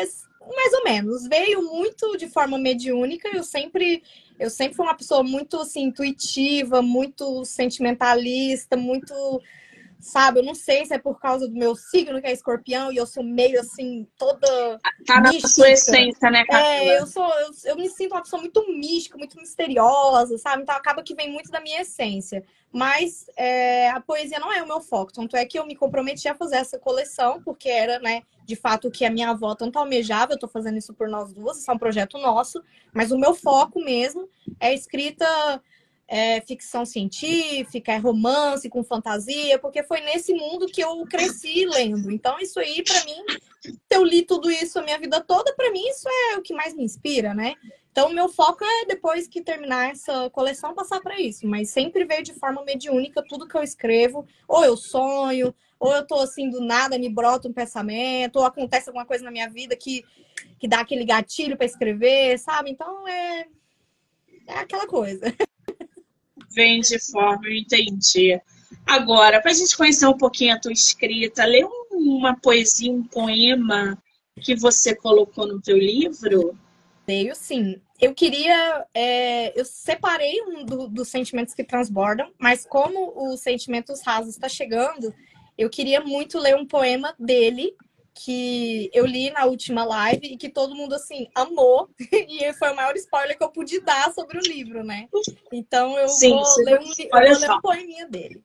[0.55, 1.27] mais ou menos.
[1.27, 3.29] Veio muito de forma mediúnica.
[3.33, 4.01] Eu sempre,
[4.39, 9.13] eu sempre fui uma pessoa muito assim, intuitiva, muito sentimentalista, muito
[10.03, 10.39] sabe?
[10.39, 13.07] Eu não sei se é por causa do meu signo, que é escorpião, e eu
[13.07, 14.77] sou meio assim, toda.
[15.05, 15.47] Tá na mística.
[15.47, 16.67] sua essência, né, Camila?
[16.67, 20.63] É, eu sou, eu, eu, me sinto uma pessoa muito mística, muito misteriosa, sabe?
[20.63, 22.43] Então acaba que vem muito da minha essência.
[22.71, 25.13] Mas é, a poesia não é o meu foco.
[25.13, 28.89] Tanto é que eu me comprometi a fazer essa coleção, porque era, né, de fato,
[28.89, 30.33] o que a minha avó tanto almejava.
[30.33, 32.61] Eu tô fazendo isso por nós duas, isso é um projeto nosso.
[32.91, 34.27] Mas o meu foco mesmo
[34.59, 35.25] é escrita
[36.07, 42.11] é ficção científica, é romance com fantasia, porque foi nesse mundo que eu cresci lendo.
[42.11, 45.87] Então, isso aí, para mim, eu li tudo isso a minha vida toda, para mim,
[45.87, 47.55] isso é o que mais me inspira, né?
[47.93, 51.45] Então, meu foco é, depois que terminar essa coleção, passar para isso.
[51.45, 54.25] Mas sempre veio de forma mediúnica tudo que eu escrevo.
[54.47, 58.89] Ou eu sonho, ou eu tô assim, do nada, me brota um pensamento, ou acontece
[58.89, 60.03] alguma coisa na minha vida que,
[60.57, 62.71] que dá aquele gatilho para escrever, sabe?
[62.71, 63.47] Então, é,
[64.47, 65.25] é aquela coisa.
[66.53, 68.39] vem de forma, eu entendi.
[68.85, 73.97] Agora, para a gente conhecer um pouquinho a tua escrita, lê uma poesia, um poema
[74.41, 76.57] que você colocou no teu livro?
[77.07, 77.79] Leio sim.
[77.99, 78.85] Eu queria.
[78.93, 84.49] É, eu separei um do, dos sentimentos que transbordam, mas como os sentimentos rasos está
[84.49, 85.13] chegando,
[85.57, 87.73] eu queria muito ler um poema dele
[88.13, 92.75] que eu li na última live e que todo mundo assim amou e foi o
[92.75, 95.07] maior spoiler que eu pude dar sobre o livro, né?
[95.51, 98.41] Então eu Sim, vou ler um, eu vou ler um poeminha dele.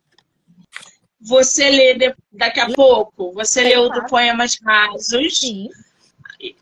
[1.21, 4.03] Você lê de, daqui a pouco, você é, leu claro.
[4.03, 5.39] do Poemas Rasos.
[5.39, 5.69] Sim.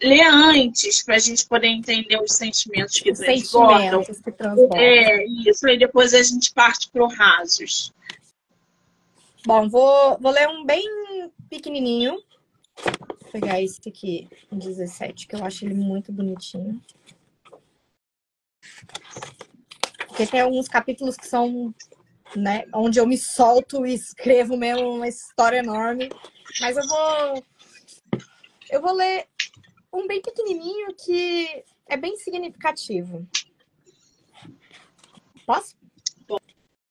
[0.03, 4.03] Lê antes, para a gente poder entender os sentimentos que os transbordam.
[4.03, 4.81] Sentimentos que transbordam.
[4.81, 5.66] É, isso.
[5.66, 7.92] Aí depois a gente parte para o Rasos.
[9.45, 10.83] Bom, vou, vou ler um bem
[11.51, 12.19] pequenininho
[12.85, 16.81] Vou pegar esse aqui, 17, que eu acho ele muito bonitinho.
[20.07, 21.75] Porque tem alguns capítulos que são,
[22.35, 26.09] né, onde eu me solto e escrevo mesmo uma história enorme.
[26.61, 27.45] Mas eu vou.
[28.71, 29.29] Eu vou ler
[29.93, 33.27] um bem pequenininho que é bem significativo.
[35.47, 35.77] Posso?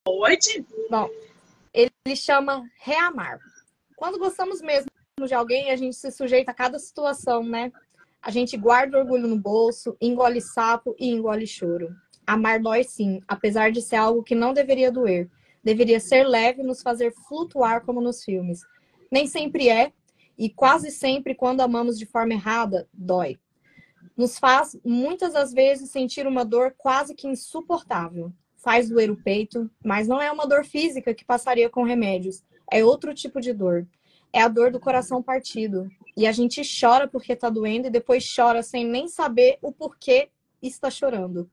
[0.03, 0.65] Pode.
[0.89, 1.09] Bom,
[1.73, 3.39] ele chama reamar.
[3.95, 4.89] Quando gostamos mesmo
[5.23, 7.71] de alguém, a gente se sujeita a cada situação, né?
[8.21, 11.95] A gente guarda orgulho no bolso, engole sapo e engole choro.
[12.27, 15.29] Amar dói sim, apesar de ser algo que não deveria doer.
[15.63, 18.59] Deveria ser leve e nos fazer flutuar como nos filmes.
[19.09, 19.93] Nem sempre é,
[20.37, 23.39] e quase sempre, quando amamos de forma errada, dói.
[24.17, 28.33] Nos faz, muitas das vezes, sentir uma dor quase que insuportável.
[28.57, 32.43] Faz doer o peito, mas não é uma dor física que passaria com remédios.
[32.69, 33.87] É outro tipo de dor.
[34.35, 35.89] É a dor do coração partido.
[36.17, 40.29] E a gente chora porque está doendo e depois chora sem nem saber o porquê
[40.61, 41.49] está chorando.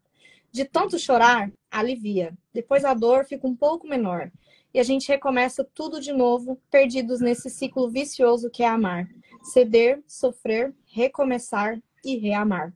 [0.51, 2.37] De tanto chorar, alivia.
[2.53, 4.33] Depois a dor fica um pouco menor.
[4.75, 9.07] E a gente recomeça tudo de novo, perdidos nesse ciclo vicioso que é amar.
[9.45, 12.75] Ceder, sofrer, recomeçar e reamar.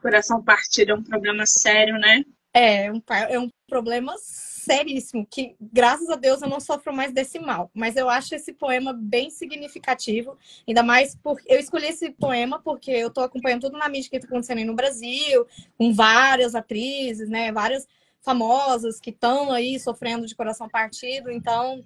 [0.00, 2.24] Coração partido é um problema sério, né?
[2.54, 4.14] É, é um, é um problema
[4.60, 7.70] seríssimo, que graças a Deus eu não sofro mais desse mal.
[7.74, 12.90] Mas eu acho esse poema bem significativo, ainda mais porque eu escolhi esse poema porque
[12.90, 15.46] eu estou acompanhando tudo na mídia que está acontecendo aí no Brasil,
[15.76, 17.50] com várias atrizes, né?
[17.50, 17.86] Várias
[18.20, 21.30] famosas que estão aí sofrendo de coração partido.
[21.30, 21.82] Então,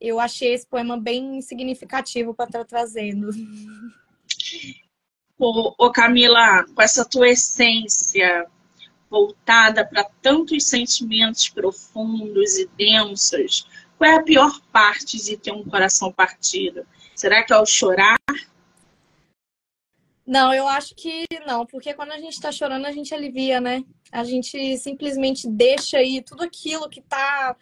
[0.00, 3.30] eu achei esse poema bem significativo para estar tá trazendo.
[5.38, 8.46] Ô, ô Camila, com essa tua essência
[9.16, 15.64] voltada para tantos sentimentos profundos e densos, qual é a pior parte de ter um
[15.64, 16.86] coração partido?
[17.14, 18.20] Será que é o chorar?
[20.26, 23.84] Não, eu acho que não, porque quando a gente está chorando, a gente alivia, né?
[24.12, 27.56] A gente simplesmente deixa aí tudo aquilo que está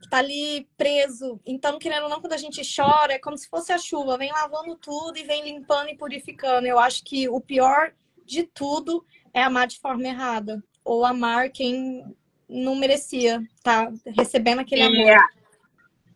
[0.00, 1.40] que tá ali preso.
[1.44, 4.30] Então, querendo ou não, quando a gente chora, é como se fosse a chuva, vem
[4.30, 6.68] lavando tudo e vem limpando e purificando.
[6.68, 7.92] Eu acho que o pior
[8.24, 12.02] de tudo é amar de forma errada ou amar quem
[12.48, 14.86] não merecia tá recebendo aquele é.
[14.86, 15.24] amor.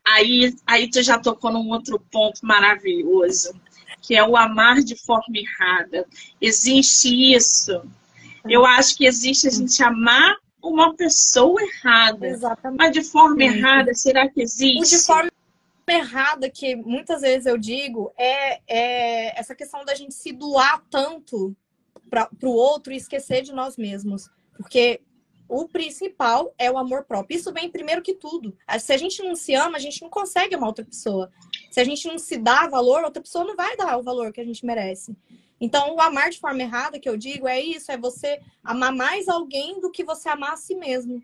[0.05, 3.55] Aí, aí tu já tocou num outro ponto maravilhoso,
[4.01, 6.07] que é o amar de forma errada.
[6.41, 7.83] Existe isso.
[8.49, 12.27] Eu acho que existe a gente amar uma pessoa errada.
[12.27, 12.79] Exatamente.
[12.79, 14.97] Mas de forma errada, será que existe?
[14.97, 15.31] De forma
[15.87, 21.55] errada, que muitas vezes eu digo, é, é essa questão da gente se doar tanto
[22.09, 24.31] para o outro e esquecer de nós mesmos.
[24.57, 25.01] Porque
[25.49, 27.37] o principal é o amor próprio.
[27.37, 28.57] Isso vem primeiro que tudo.
[28.81, 31.31] Se a gente não se ama, a gente não consegue amar outra pessoa.
[31.71, 34.41] Se a gente não se dá valor, outra pessoa não vai dar o valor que
[34.41, 35.15] a gente merece.
[35.61, 39.29] Então, o amar de forma errada, que eu digo, é isso: é você amar mais
[39.29, 41.23] alguém do que você amar a si mesmo.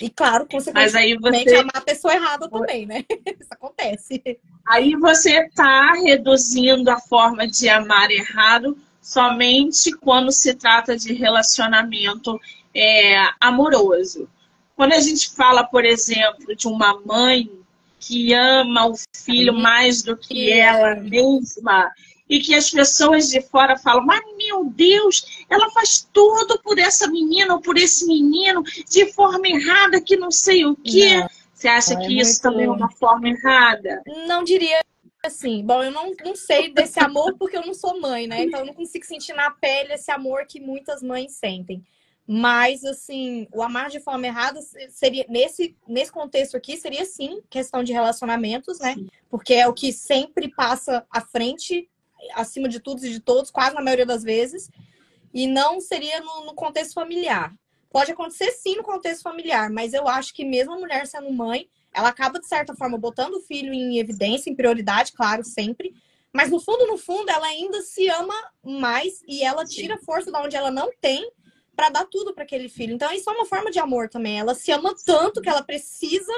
[0.00, 1.56] E, claro, consequentemente, você...
[1.56, 3.04] amar a pessoa errada também, né?
[3.38, 4.22] Isso acontece.
[4.66, 12.40] Aí você está reduzindo a forma de amar errado somente quando se trata de relacionamento
[12.74, 14.28] é, amoroso.
[14.76, 17.50] Quando a gente fala, por exemplo, de uma mãe
[18.00, 21.90] que ama o filho mais do que ela mesma
[22.28, 27.06] e que as pessoas de fora falam, mas meu Deus, ela faz tudo por essa
[27.06, 31.18] menina ou por esse menino de forma errada, que não sei o quê.
[31.18, 31.28] Não.
[31.54, 34.02] Você acha que isso também é uma forma errada?
[34.26, 34.80] Não diria
[35.24, 35.64] assim.
[35.64, 38.42] Bom, eu não, não sei desse amor porque eu não sou mãe, né?
[38.44, 41.82] Então eu não consigo sentir na pele esse amor que muitas mães sentem.
[42.26, 44.58] Mas, assim, o amar de forma errada
[44.88, 48.94] seria, nesse, nesse contexto aqui, seria sim questão de relacionamentos, né?
[48.94, 49.08] Sim.
[49.28, 51.88] Porque é o que sempre passa à frente,
[52.34, 54.70] acima de tudo e de todos, quase na maioria das vezes.
[55.34, 57.54] E não seria no, no contexto familiar.
[57.90, 61.68] Pode acontecer sim no contexto familiar, mas eu acho que mesmo a mulher sendo mãe,
[61.92, 65.94] ela acaba, de certa forma, botando o filho em evidência, em prioridade, claro, sempre.
[66.32, 68.34] Mas no fundo, no fundo, ela ainda se ama
[68.64, 71.30] mais e ela tira força da onde ela não tem
[71.74, 72.94] para dar tudo para aquele filho.
[72.94, 74.38] Então, isso é uma forma de amor também.
[74.38, 76.32] Ela se ama tanto que ela precisa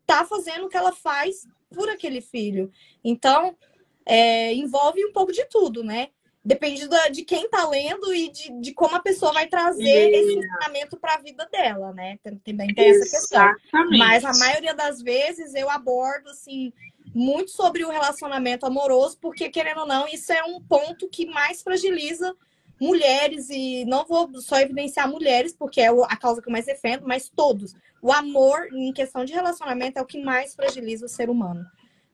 [0.00, 2.70] estar tá fazendo o que ela faz por aquele filho.
[3.02, 3.56] Então,
[4.04, 6.08] é, envolve um pouco de tudo, né?
[6.42, 10.38] Depende da, de quem tá lendo e de, de como a pessoa vai trazer esse
[10.38, 12.18] ensinamento para a vida dela, né?
[12.22, 13.54] Também tem essa questão.
[13.98, 16.72] Mas a maioria das vezes eu abordo assim
[17.14, 21.60] muito sobre o relacionamento amoroso, porque querendo ou não, isso é um ponto que mais
[21.62, 22.34] fragiliza
[22.80, 27.06] mulheres, e não vou só evidenciar mulheres, porque é a causa que eu mais defendo,
[27.06, 27.74] mas todos.
[28.00, 31.64] O amor, em questão de relacionamento, é o que mais fragiliza o ser humano.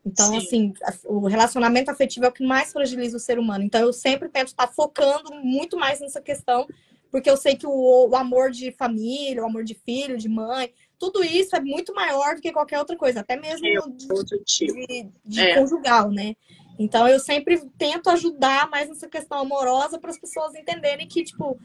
[0.05, 0.37] Então, Sim.
[0.37, 3.64] assim, o relacionamento afetivo é o que mais fragiliza o ser humano.
[3.64, 6.67] Então, eu sempre tento estar focando muito mais nessa questão,
[7.11, 10.73] porque eu sei que o, o amor de família, o amor de filho, de mãe,
[10.99, 14.07] tudo isso é muito maior do que qualquer outra coisa, até mesmo é de,
[14.45, 15.59] de, de é.
[15.59, 16.37] conjugal, né?
[16.79, 21.59] Então, eu sempre tento ajudar mais nessa questão amorosa para as pessoas entenderem que, tipo,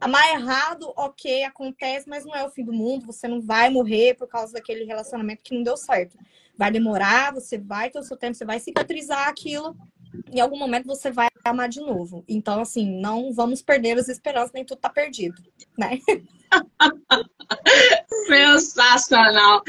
[0.00, 3.06] Amar errado, ok, acontece, mas não é o fim do mundo.
[3.06, 6.18] Você não vai morrer por causa daquele relacionamento que não deu certo.
[6.56, 9.76] Vai demorar, você vai ter o seu tempo, você vai cicatrizar aquilo.
[10.30, 12.24] Em algum momento você vai amar de novo.
[12.28, 15.42] Então, assim, não vamos perder as esperanças, nem tudo tá perdido,
[15.78, 15.98] né?
[18.26, 19.62] Sensacional.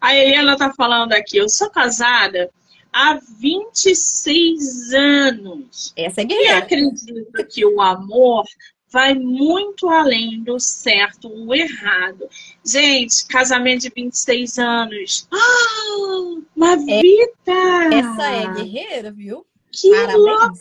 [0.00, 2.50] A Helena tá falando aqui, eu sou casada
[2.94, 5.92] há 26 anos.
[5.96, 6.52] Essa é guerreira.
[6.52, 8.44] E acredito que o amor
[8.88, 12.28] vai muito além do certo ou errado.
[12.64, 15.28] Gente, casamento de 26 anos.
[15.32, 17.92] Ah, uma é, vida!
[17.92, 19.44] Essa é guerreira, viu?
[19.72, 20.60] Que Parabéns.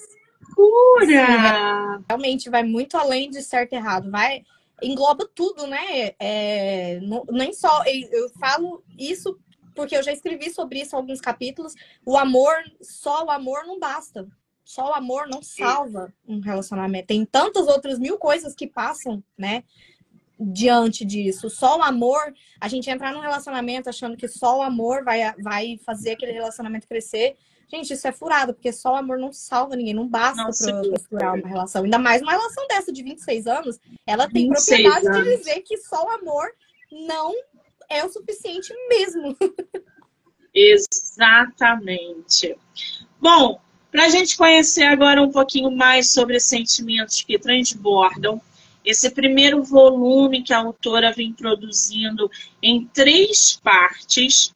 [0.57, 2.03] loucura!
[2.09, 4.09] realmente vai muito além de certo e errado.
[4.09, 4.43] Vai
[4.81, 6.13] engloba tudo, né?
[6.19, 9.37] É, não, nem só eu falo isso
[9.73, 11.73] porque eu já escrevi sobre isso em alguns capítulos.
[12.05, 14.27] O amor, só o amor não basta.
[14.63, 17.07] Só o amor não salva um relacionamento.
[17.07, 19.63] Tem tantas outras mil coisas que passam, né?
[20.39, 21.49] Diante disso.
[21.49, 25.77] Só o amor, a gente entrar num relacionamento achando que só o amor vai, vai
[25.85, 27.35] fazer aquele relacionamento crescer.
[27.67, 31.35] Gente, isso é furado, porque só o amor não salva ninguém, não basta para furar
[31.35, 31.83] uma relação.
[31.83, 35.23] Ainda mais uma relação dessa de 26 anos, ela tem propriedade anos.
[35.23, 36.45] de dizer que só o amor
[36.91, 37.33] não
[37.93, 39.37] é o suficiente mesmo.
[40.53, 42.55] Exatamente.
[43.19, 43.59] Bom,
[43.91, 48.41] para a gente conhecer agora um pouquinho mais sobre sentimentos que transbordam,
[48.83, 52.29] esse primeiro volume que a autora vem produzindo
[52.61, 54.53] em três partes,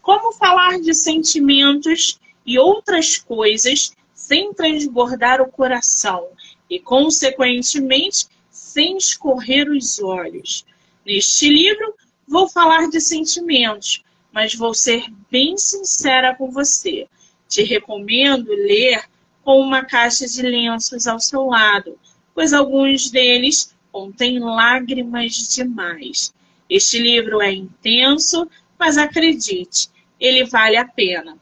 [0.00, 6.28] como falar de sentimentos e outras coisas sem transbordar o coração
[6.68, 10.64] e, consequentemente, sem escorrer os olhos.
[11.04, 11.94] Neste livro,
[12.30, 17.08] vou falar de sentimentos, mas vou ser bem sincera com você.
[17.48, 19.02] Te recomendo ler
[19.42, 21.98] com uma caixa de lenços ao seu lado,
[22.32, 26.32] pois alguns deles contêm lágrimas demais.
[26.68, 31.36] Este livro é intenso, mas acredite, ele vale a pena.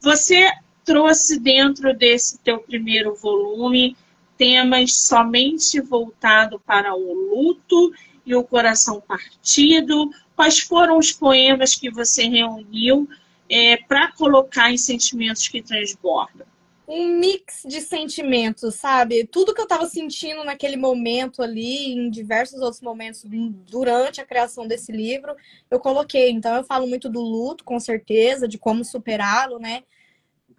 [0.00, 0.50] Você
[0.84, 3.96] trouxe dentro desse teu primeiro volume
[4.36, 7.92] temas somente voltado para o luto
[8.24, 10.10] e o coração partido.
[10.34, 13.08] Quais foram os poemas que você reuniu
[13.48, 16.46] é, para colocar em sentimentos que transbordam?
[16.88, 19.24] Um mix de sentimentos, sabe?
[19.24, 24.66] Tudo que eu estava sentindo naquele momento ali, em diversos outros momentos durante a criação
[24.66, 25.34] desse livro,
[25.70, 26.30] eu coloquei.
[26.30, 29.84] Então, eu falo muito do luto, com certeza, de como superá-lo, né?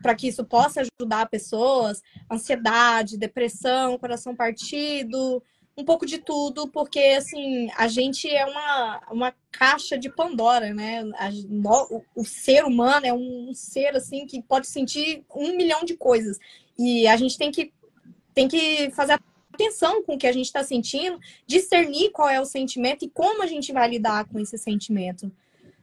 [0.01, 2.01] Para que isso possa ajudar pessoas,
[2.31, 5.43] ansiedade, depressão, coração partido,
[5.75, 10.99] um pouco de tudo, porque assim, a gente é uma, uma caixa de Pandora, né?
[11.15, 15.83] A, no, o, o, ser humano é um ser assim que pode sentir um milhão
[15.83, 16.37] de coisas.
[16.77, 17.73] E a gente tem que,
[18.33, 19.19] tem que fazer
[19.53, 23.41] atenção com o que a gente está sentindo, discernir qual é o sentimento e como
[23.41, 25.31] a gente vai lidar com esse sentimento,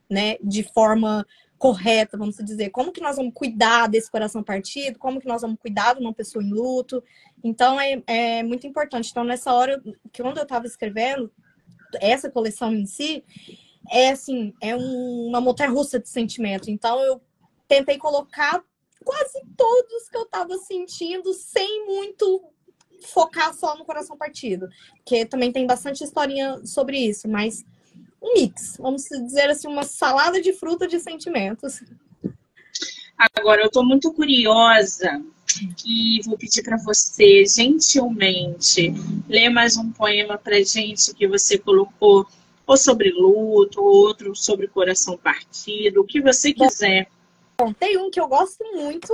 [0.08, 0.36] né?
[0.42, 1.26] De forma
[1.60, 5.58] correta, vamos dizer, como que nós vamos cuidar desse coração partido, como que nós vamos
[5.60, 7.04] cuidar de uma pessoa em luto.
[7.44, 9.10] Então é, é muito importante.
[9.10, 9.78] Então, nessa hora,
[10.10, 11.30] que quando eu estava escrevendo,
[12.00, 13.22] essa coleção em si,
[13.90, 16.70] é assim, é um, uma montanha russa de sentimento.
[16.70, 17.20] Então eu
[17.68, 18.64] tentei colocar
[19.04, 22.42] quase todos que eu estava sentindo, sem muito
[23.02, 24.66] focar só no coração partido.
[24.96, 27.62] Porque também tem bastante historinha sobre isso, mas
[28.22, 31.82] um mix, vamos dizer assim, uma salada de fruta de sentimentos.
[33.36, 35.22] Agora, eu estou muito curiosa
[35.84, 38.92] e vou pedir para você, gentilmente,
[39.28, 42.26] ler mais um poema para gente que você colocou,
[42.66, 47.08] ou sobre luto, ou outro sobre coração partido, o que você quiser.
[47.58, 49.12] Bom, tem um que eu gosto muito,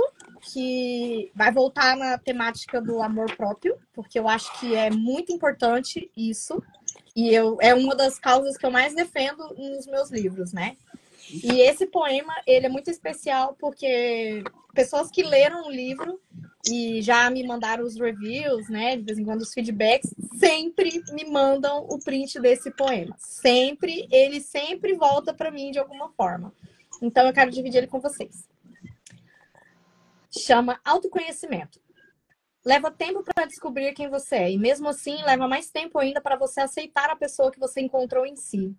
[0.53, 6.09] que vai voltar na temática do amor próprio, porque eu acho que é muito importante
[6.15, 6.63] isso.
[7.17, 10.77] E eu, é uma das causas que eu mais defendo nos meus livros, né?
[11.31, 16.21] E esse poema, ele é muito especial porque pessoas que leram o livro
[16.69, 18.95] e já me mandaram os reviews, né?
[18.95, 23.15] De vez em quando os feedbacks, sempre me mandam o print desse poema.
[23.17, 26.53] Sempre, ele sempre volta para mim de alguma forma.
[27.01, 28.47] Então eu quero dividir ele com vocês.
[30.29, 31.79] Chama autoconhecimento.
[32.67, 36.35] Leva tempo para descobrir quem você é, e mesmo assim leva mais tempo ainda para
[36.35, 38.75] você aceitar a pessoa que você encontrou em si.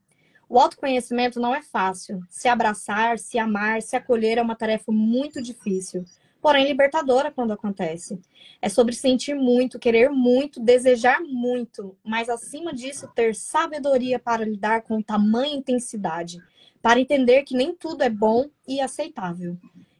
[0.47, 2.21] O autoconhecimento não é fácil.
[2.29, 6.05] Se abraçar, se amar, se acolher é uma tarefa muito difícil,
[6.39, 8.21] porém libertadora quando acontece.
[8.61, 14.83] É sobre sentir muito, querer muito, desejar muito, mas acima disso, ter sabedoria para lidar
[14.83, 16.37] com tamanha intensidade,
[16.83, 19.57] para entender que nem tudo é bom e aceitável.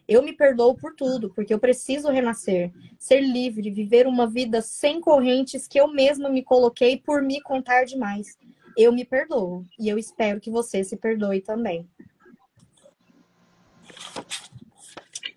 [0.09, 5.03] Eu me perdoo por tudo, porque eu preciso renascer, ser livre, viver uma vida sem
[5.03, 8.39] correntes que eu mesma me coloquei por me contar demais.
[8.75, 11.87] Eu me perdoo e eu espero que você se perdoe também.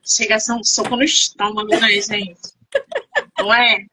[0.02, 2.54] Chega a ser um soco no estômago, né, gente?
[3.38, 3.86] Não é?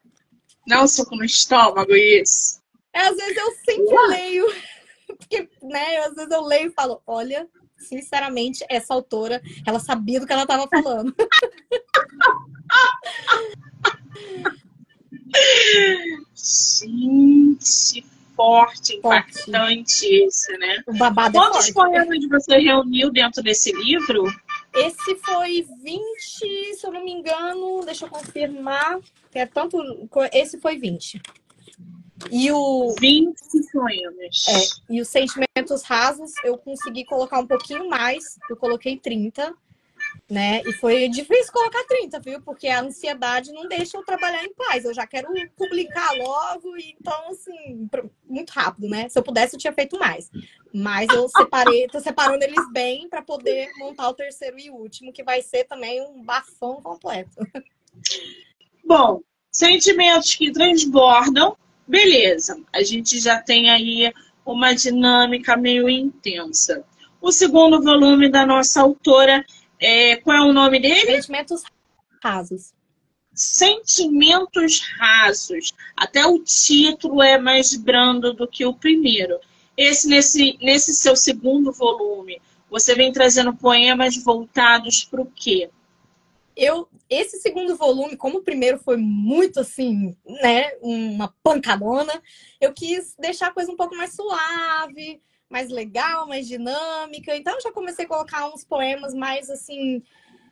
[0.65, 2.63] Não é um soco no estômago isso.
[2.93, 4.47] É, às vezes eu sempre leio,
[5.09, 7.49] porque, né, às vezes eu leio e falo, olha,
[7.79, 11.15] sinceramente, essa autora, ela sabia do que ela estava falando.
[16.35, 18.05] Gente,
[18.35, 20.83] forte, impactante esse, né?
[20.87, 24.25] O babado é Quantos é poemas você reuniu dentro desse livro?
[24.73, 26.01] Esse foi 20,
[26.75, 29.01] se eu não me engano, deixa eu confirmar.
[29.35, 29.79] É tanto.
[30.33, 31.21] Esse foi 20.
[32.31, 33.35] E o 20
[33.73, 34.47] poemas.
[34.49, 39.55] É, e os sentimentos rasos eu consegui colocar um pouquinho mais, eu coloquei 30,
[40.29, 40.63] né?
[40.67, 42.43] E foi difícil colocar 30, viu?
[42.43, 44.85] Porque a ansiedade não deixa eu trabalhar em paz.
[44.85, 47.89] Eu já quero publicar logo, então assim,
[48.29, 49.09] muito rápido, né?
[49.09, 50.31] Se eu pudesse eu tinha feito mais.
[50.73, 55.23] Mas eu separei, tô separando eles bem para poder montar o terceiro e último, que
[55.23, 57.37] vai ser também um bafão completo.
[58.85, 61.57] Bom, sentimentos que transbordam
[61.89, 64.13] Beleza, a gente já tem aí
[64.45, 66.85] uma dinâmica meio intensa.
[67.21, 69.45] O segundo volume da nossa autora,
[69.81, 71.17] é, qual é o nome dele?
[71.17, 71.63] Sentimentos
[72.23, 72.75] rasos.
[73.33, 75.73] Sentimentos rasos.
[75.97, 79.41] Até o título é mais brando do que o primeiro.
[79.77, 85.71] Esse, nesse, nesse seu segundo volume, você vem trazendo poemas voltados para o quê?
[86.59, 92.23] eu esse segundo volume, como o primeiro foi muito assim, né, uma pancadona,
[92.61, 97.35] eu quis deixar a coisa um pouco mais suave, mais legal, mais dinâmica.
[97.35, 100.03] Então eu já comecei a colocar uns poemas mais assim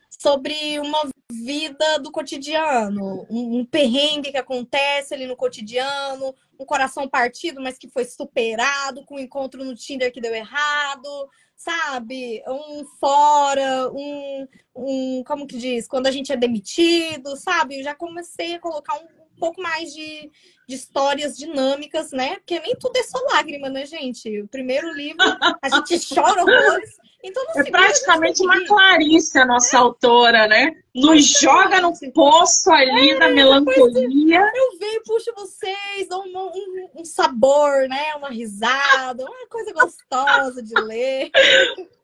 [0.09, 7.07] sobre uma vida do cotidiano, um, um perrengue que acontece ali no cotidiano, um coração
[7.07, 12.43] partido, mas que foi superado com um encontro no Tinder que deu errado, sabe?
[12.47, 15.87] Um fora, um, um como que diz?
[15.87, 17.79] Quando a gente é demitido, sabe?
[17.79, 19.07] Eu já comecei a colocar um,
[19.37, 20.31] um pouco mais de,
[20.67, 22.35] de histórias dinâmicas, né?
[22.37, 24.41] Porque nem tudo é só lágrima, né, gente?
[24.41, 25.23] O primeiro livro,
[25.61, 26.97] a gente chora horrores.
[27.23, 29.79] Então, é praticamente uma Clarice a nossa é.
[29.79, 30.71] autora, né?
[30.93, 34.51] Nos joga no poço ali é, da melancolia.
[34.55, 38.15] Eu venho, puxo vocês, dou um, um, um, sabor, né?
[38.15, 41.31] Uma risada, uma coisa gostosa de ler.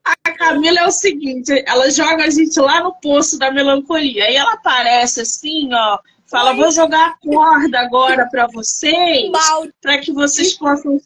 [0.03, 4.25] A Camila é o seguinte, ela joga a gente lá no poço da melancolia.
[4.25, 5.99] Aí ela aparece assim, ó,
[6.34, 9.31] fala, vou jogar a corda agora para vocês,
[9.79, 10.99] para que vocês possam...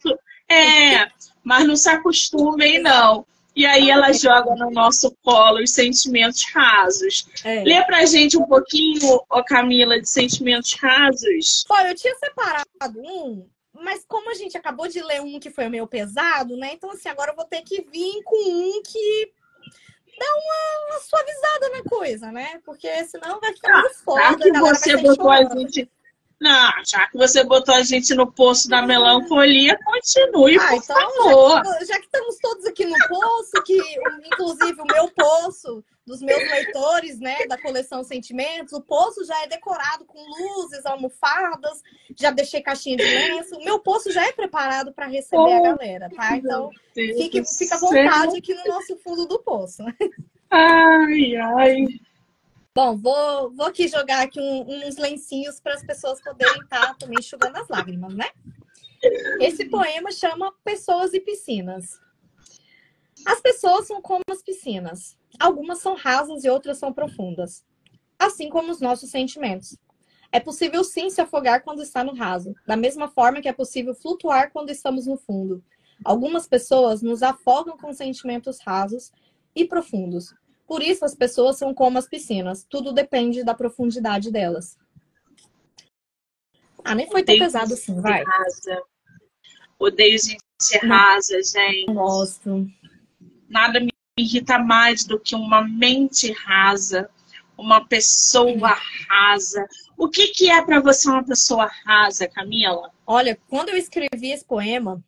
[0.49, 1.05] É,
[1.43, 3.25] mas não se acostumem, não.
[3.53, 7.27] E aí ela joga no nosso colo os sentimentos rasos.
[7.43, 7.63] É.
[7.63, 11.65] Lê pra gente um pouquinho, ó Camila, de sentimentos rasos.
[11.69, 15.67] Olha, eu tinha separado um, mas como a gente acabou de ler um que foi
[15.67, 16.71] meio pesado, né?
[16.71, 19.31] Então, assim, agora eu vou ter que vir com um que
[20.17, 22.59] dá uma, uma suavizada na coisa, né?
[22.65, 24.21] Porque senão vai ficar ah, muito foda.
[24.21, 25.89] Já que você botou a gente
[26.39, 30.95] não, já que você botou a gente no poço da melancolia, continue, ah, por então,
[30.95, 31.65] favor.
[31.65, 33.81] Já que, já que, estamos todos aqui no poço, que
[34.23, 39.47] inclusive o meu poço, dos meus leitores, né, da coleção Sentimentos, o poço já é
[39.47, 41.83] decorado com luzes, almofadas,
[42.15, 43.57] já deixei caixinha de lenço.
[43.57, 46.37] O meu poço já é preparado para receber oh, a galera, tá?
[46.37, 49.83] Então, fique, fica à vontade aqui no nosso fundo do poço.
[50.49, 51.85] Ai, ai.
[52.73, 56.95] Bom, vou, vou aqui jogar aqui um, uns lencinhos para as pessoas poderem estar tá
[56.97, 58.29] também enxugando as lágrimas, né?
[59.41, 61.99] Esse poema chama Pessoas e Piscinas.
[63.25, 65.16] As pessoas são como as piscinas.
[65.39, 67.65] Algumas são rasas e outras são profundas.
[68.17, 69.77] Assim como os nossos sentimentos.
[70.31, 73.95] É possível sim se afogar quando está no raso, da mesma forma que é possível
[73.95, 75.63] flutuar quando estamos no fundo.
[76.03, 79.11] Algumas pessoas nos afogam com sentimentos rasos
[79.55, 80.33] e profundos,
[80.67, 82.65] por isso, as pessoas são como as piscinas.
[82.69, 84.77] Tudo depende da profundidade delas.
[86.83, 88.23] Ah, nem foi tão pesado assim, vai.
[88.23, 88.81] Rasa.
[89.79, 91.93] Odeio gente rasa, gente.
[91.93, 92.67] Gosto.
[93.47, 97.09] Nada me irrita mais do que uma mente rasa,
[97.57, 98.75] uma pessoa
[99.07, 99.67] rasa.
[99.97, 102.91] O que, que é para você uma pessoa rasa, Camila?
[103.05, 105.03] Olha, quando eu escrevi esse poema,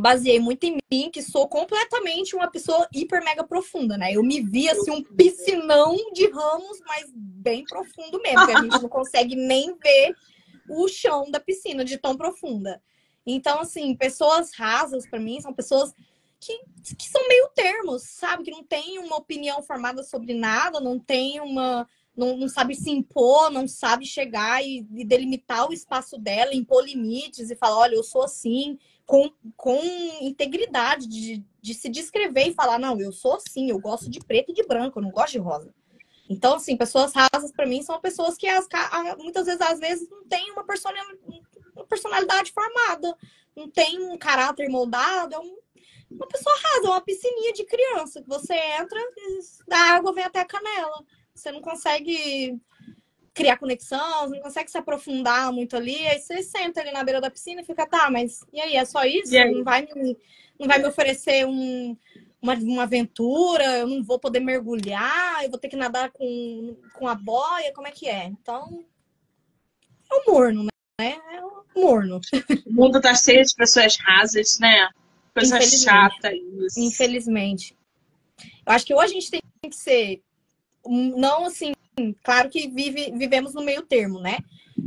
[0.00, 4.12] baseei muito em mim, que sou completamente uma pessoa hiper mega profunda, né?
[4.12, 8.82] Eu me vi assim um piscinão de ramos, mas bem profundo mesmo, que a gente
[8.82, 10.14] não consegue nem ver
[10.68, 12.82] o chão da piscina de tão profunda.
[13.26, 15.94] Então, assim, pessoas rasas para mim são pessoas
[16.40, 16.58] que,
[16.96, 18.44] que são meio termos, sabe?
[18.44, 22.90] Que não tem uma opinião formada sobre nada, não tem uma não, não, sabe se
[22.90, 27.94] impor, não sabe chegar e, e, delimitar o espaço dela, impor limites e falar, olha,
[27.94, 28.76] eu sou assim,
[29.06, 29.80] com, com
[30.20, 34.50] integridade de, de se descrever e falar, não, eu sou assim, eu gosto de preto
[34.50, 35.72] e de branco, eu não gosto de rosa.
[36.28, 38.66] Então, assim, pessoas rasas para mim são pessoas que as,
[39.18, 40.64] muitas vezes, às vezes, não têm uma
[41.88, 43.16] personalidade, formada,
[43.56, 45.56] não tem um caráter moldado, é um,
[46.10, 49.00] uma pessoa rasa, é uma piscininha de criança, que você entra,
[49.66, 51.04] da água vem até a canela.
[51.34, 52.58] Você não consegue
[53.34, 57.20] criar conexão, você não consegue se aprofundar muito ali, aí você senta ali na beira
[57.20, 59.32] da piscina e fica, tá, mas e aí, é só isso?
[59.32, 60.16] Não vai me,
[60.58, 61.96] não vai me oferecer um,
[62.42, 67.06] uma, uma aventura, eu não vou poder mergulhar, eu vou ter que nadar com, com
[67.06, 68.24] a boia, como é que é?
[68.24, 68.84] Então,
[70.10, 70.64] é o morno,
[71.00, 71.16] né?
[71.32, 72.20] É o morno.
[72.66, 74.88] O mundo tá cheio de pessoas rasas, né?
[75.34, 76.78] Coisa chata isso.
[76.80, 77.76] Infelizmente.
[78.66, 80.22] Eu acho que ou a gente tem que ser
[80.86, 81.72] não assim,
[82.22, 84.38] claro que vive, vivemos no meio termo, né?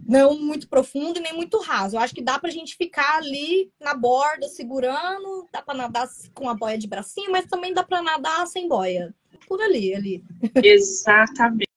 [0.08, 1.96] Não muito profundo e nem muito raso.
[1.96, 6.50] Eu acho que dá pra gente ficar ali na borda, segurando, dá pra nadar com
[6.50, 9.14] a boia de bracinho, mas também dá pra nadar sem boia.
[9.48, 10.24] Por ali, ali.
[10.64, 11.68] Exatamente.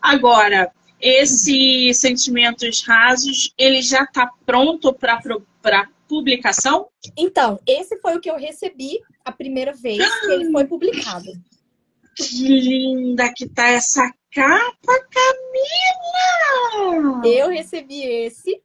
[0.00, 6.88] Agora, esse Sentimentos Rasos, ele já está pronto para publicação?
[7.16, 11.30] Então, esse foi o que eu recebi a primeira vez que ele foi publicado.
[12.16, 15.06] Que linda que tá essa capa,
[16.74, 17.26] Camila!
[17.26, 18.60] Eu recebi esse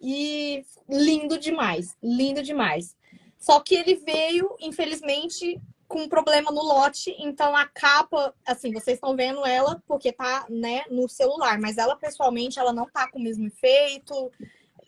[0.00, 2.96] e lindo demais, lindo demais.
[3.38, 8.96] Só que ele veio, infelizmente, com um problema no lote, então a capa, assim, vocês
[8.96, 13.18] estão vendo ela porque tá, né, no celular, mas ela pessoalmente ela não tá com
[13.18, 14.32] o mesmo efeito,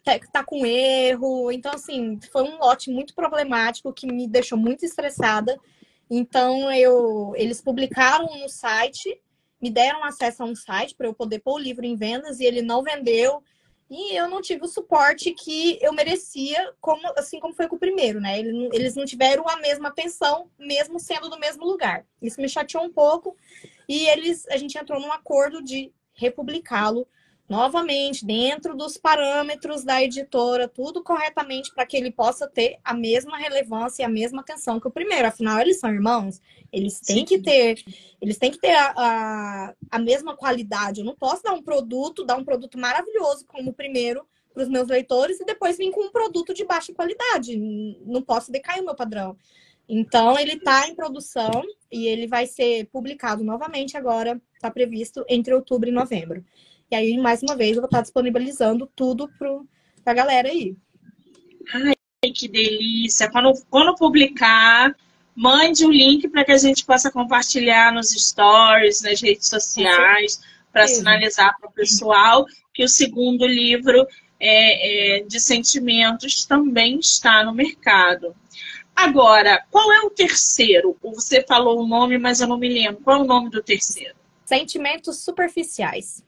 [0.04, 1.50] tá, tá com erro.
[1.50, 5.58] Então, assim, foi um lote muito problemático que me deixou muito estressada.
[6.10, 9.20] Então, eu, eles publicaram no site,
[9.60, 12.44] me deram acesso a um site para eu poder pôr o livro em vendas e
[12.44, 13.42] ele não vendeu.
[13.90, 17.78] E eu não tive o suporte que eu merecia, como, assim como foi com o
[17.78, 18.38] primeiro, né?
[18.38, 22.04] Eles não tiveram a mesma atenção, mesmo sendo do mesmo lugar.
[22.20, 23.34] Isso me chateou um pouco.
[23.88, 27.06] E eles, a gente entrou num acordo de republicá-lo
[27.48, 33.38] novamente, dentro dos parâmetros da editora, tudo corretamente para que ele possa ter a mesma
[33.38, 35.26] relevância e a mesma atenção que o primeiro.
[35.26, 36.40] Afinal, eles são irmãos,
[36.70, 37.24] eles têm Sim.
[37.24, 37.82] que ter,
[38.20, 41.00] eles têm que ter a, a, a, mesma qualidade.
[41.00, 44.68] Eu não posso dar um produto, dar um produto maravilhoso como o primeiro para os
[44.68, 47.56] meus leitores e depois vir com um produto de baixa qualidade.
[48.04, 49.36] Não posso decair o meu padrão.
[49.88, 55.54] Então, ele está em produção e ele vai ser publicado novamente agora, está previsto entre
[55.54, 56.44] outubro e novembro.
[56.90, 59.60] E aí, mais uma vez, eu vou estar disponibilizando tudo para
[60.06, 60.74] a galera aí.
[61.74, 63.30] Ai, que delícia!
[63.30, 64.96] Quando, quando publicar,
[65.34, 70.40] mande o um link para que a gente possa compartilhar nos stories, nas redes sociais,
[70.72, 74.06] para sinalizar para o pessoal que o segundo livro
[74.40, 78.34] é, é, de sentimentos também está no mercado.
[78.96, 80.96] Agora, qual é o terceiro?
[81.02, 83.02] Você falou o nome, mas eu não me lembro.
[83.02, 84.14] Qual é o nome do terceiro?
[84.46, 86.26] Sentimentos superficiais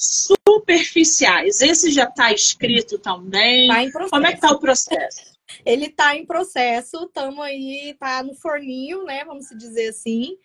[0.00, 1.60] superficiais.
[1.60, 3.68] Esse já está escrito também?
[3.68, 4.10] Tá em processo.
[4.10, 5.30] Como é que está o processo?
[5.66, 9.24] Ele está em processo, estamos aí, tá no forninho, né?
[9.24, 10.38] Vamos dizer assim,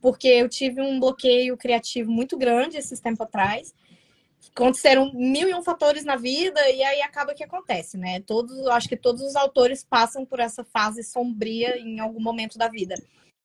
[0.00, 3.74] porque eu tive um bloqueio criativo muito grande esses tempos atrás.
[4.54, 8.20] Aconteceram mil e um fatores na vida e aí acaba que acontece, né?
[8.20, 12.68] Todos, acho que todos os autores passam por essa fase sombria em algum momento da
[12.68, 12.94] vida.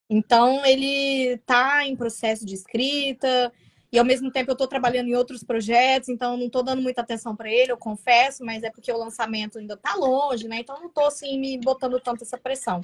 [0.08, 3.52] Então ele está em processo de escrita,
[3.90, 7.00] e ao mesmo tempo eu estou trabalhando em outros projetos, então não estou dando muita
[7.00, 10.58] atenção para ele, eu confesso, mas é porque o lançamento ainda está longe, né?
[10.58, 12.80] Então não estou assim me botando tanto essa pressão.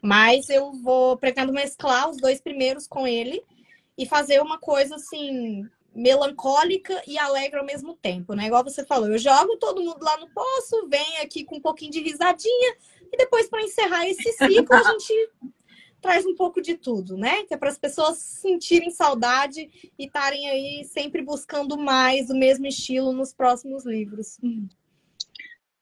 [0.00, 3.40] Mas eu vou pretendo mesclar os dois primeiros com ele
[3.96, 5.64] e fazer uma coisa assim
[5.94, 8.46] melancólica e alegre ao mesmo tempo, né?
[8.46, 11.92] Igual você falou, eu jogo todo mundo lá no poço, vem aqui com um pouquinho
[11.92, 12.76] de risadinha
[13.12, 15.30] e depois para encerrar esse ciclo a gente
[16.02, 17.44] traz um pouco de tudo, né?
[17.44, 22.66] Que é para as pessoas sentirem saudade e estarem aí sempre buscando mais o mesmo
[22.66, 24.38] estilo nos próximos livros.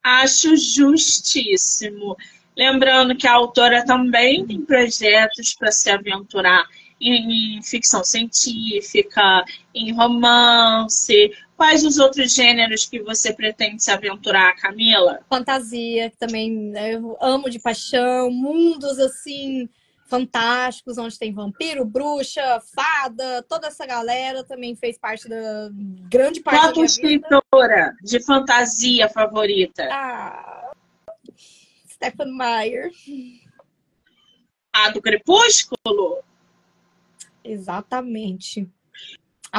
[0.03, 2.17] Acho justíssimo.
[2.57, 6.65] Lembrando que a autora também tem projetos para se aventurar
[7.01, 9.45] em, ficção científica,
[9.75, 11.33] em romance.
[11.57, 15.21] Quais os outros gêneros que você pretende se aventurar, Camila?
[15.29, 19.69] Fantasia, que também né, eu amo de paixão, mundos assim
[20.11, 25.71] fantásticos, onde tem vampiro, bruxa, fada, toda essa galera também fez parte da
[26.11, 29.89] grande parte Qual da minha escritora de fantasia favorita?
[29.91, 30.73] Ah,
[31.89, 32.91] Stephen Meyer.
[34.73, 36.23] A do Crepúsculo?
[37.45, 38.69] Exatamente.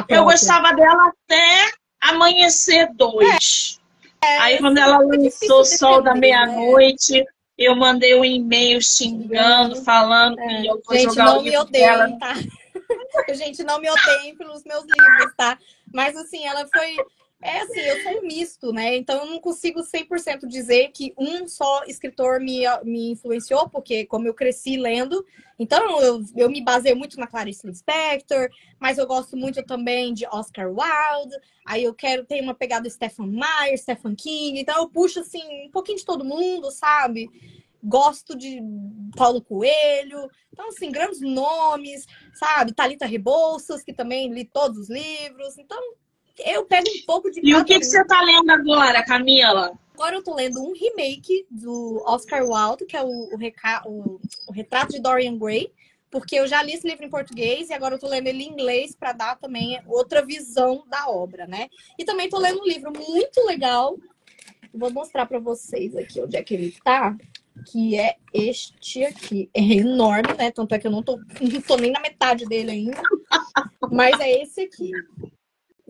[0.08, 3.80] Eu gostava dela até Amanhecer 2.
[4.24, 6.20] É, Aí quando ela lançou Sol da né?
[6.20, 7.24] Meia-Noite, né?
[7.64, 10.46] Eu mandei um e-mail xingando, falando é.
[10.46, 12.34] que eu vou Gente, não me odeiem, tá?
[13.34, 15.58] Gente, não me odeiem pelos meus livros, tá?
[15.92, 16.96] Mas assim, ela foi
[17.42, 18.96] é assim, eu sou um misto, né?
[18.96, 24.28] Então eu não consigo 100% dizer que um só escritor me, me influenciou, porque como
[24.28, 25.26] eu cresci lendo,
[25.58, 30.24] então eu, eu me baseio muito na Clarice Lispector, mas eu gosto muito também de
[30.26, 31.36] Oscar Wilde,
[31.66, 35.70] aí eu quero ter uma pegada Stephen Meyer, Stephen King, então eu puxo assim um
[35.72, 37.28] pouquinho de todo mundo, sabe?
[37.82, 38.60] Gosto de
[39.16, 42.72] Paulo Coelho, então assim, grandes nomes, sabe?
[42.72, 45.80] Talita Rebouças, que também li todos os livros, então
[46.38, 47.40] eu pego um pouco de.
[47.42, 49.72] E o que, que você está lendo agora, Camila?
[49.94, 53.82] Agora eu tô lendo um remake do Oscar Wilde, que é o, o, reca...
[53.86, 55.70] o, o Retrato de Dorian Gray,
[56.10, 58.48] porque eu já li esse livro em português e agora eu tô lendo ele em
[58.48, 61.68] inglês para dar também outra visão da obra, né?
[61.98, 63.96] E também tô lendo um livro muito legal.
[64.74, 67.16] Vou mostrar para vocês aqui onde é que ele tá.
[67.70, 69.50] Que é este aqui.
[69.54, 70.50] É enorme, né?
[70.50, 73.02] Tanto é que eu não tô, não tô nem na metade dele ainda.
[73.90, 74.90] Mas é esse aqui.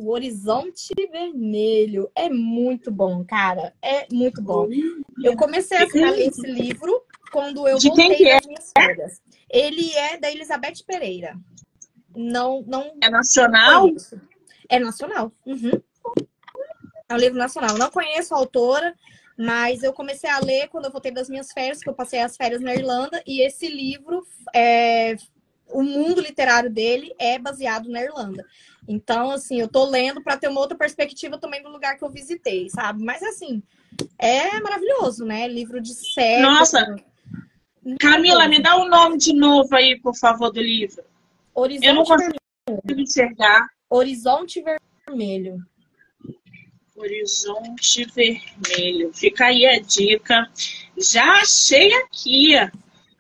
[0.03, 2.11] O Horizonte Vermelho.
[2.13, 3.73] É muito bom, cara.
[3.81, 4.69] É muito bom.
[5.23, 8.35] Eu comecei a ler esse livro quando eu De voltei quem é?
[8.35, 9.23] das minhas férias.
[9.49, 11.37] Ele é da Elizabeth Pereira.
[12.17, 12.93] Não, não.
[13.01, 13.89] É nacional?
[14.69, 15.33] É nacional.
[15.47, 15.81] Uhum.
[17.09, 17.79] É um livro nacional.
[17.79, 18.95] Não conheço a autora,
[19.39, 22.37] mas eu comecei a ler quando eu voltei das minhas férias, que eu passei as
[22.37, 25.15] férias na Irlanda, e esse livro, é...
[25.73, 28.45] o mundo literário dele é baseado na Irlanda.
[28.87, 32.11] Então, assim, eu tô lendo para ter uma outra perspectiva também do lugar que eu
[32.11, 33.03] visitei, sabe?
[33.05, 33.63] Mas, assim,
[34.19, 35.47] é maravilhoso, né?
[35.47, 36.43] Livro de série.
[36.43, 36.97] Nossa!
[37.99, 41.03] Camila, me dá o um nome de novo aí, por favor, do livro.
[41.55, 42.37] Horizonte eu não consigo
[42.69, 43.03] Vermelho.
[43.03, 43.69] enxergar.
[43.91, 44.63] Horizonte
[45.09, 45.59] Vermelho.
[46.97, 49.13] Horizonte Vermelho.
[49.13, 50.49] Fica aí a dica.
[50.97, 52.55] Já achei aqui.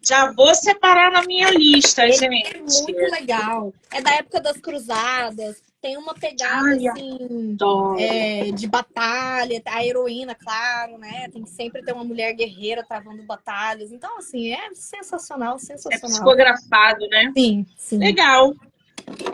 [0.05, 2.57] Já vou separar na minha lista, Ele gente.
[2.57, 3.73] É muito legal.
[3.93, 5.63] É da época das cruzadas.
[5.81, 7.57] Tem uma pegada Ai, assim
[7.99, 11.29] é, de batalha, a heroína, claro, né?
[11.33, 13.91] Tem que sempre ter uma mulher guerreira travando batalhas.
[13.91, 16.09] Então, assim, é sensacional, É sensacional.
[16.09, 17.33] psicografado, né?
[17.37, 17.99] Sim, sim.
[17.99, 18.55] Legal.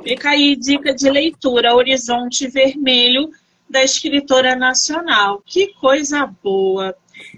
[0.02, 3.30] Fica aí dica de leitura, Horizonte Vermelho,
[3.68, 5.42] da escritora nacional.
[5.44, 6.96] Que coisa boa.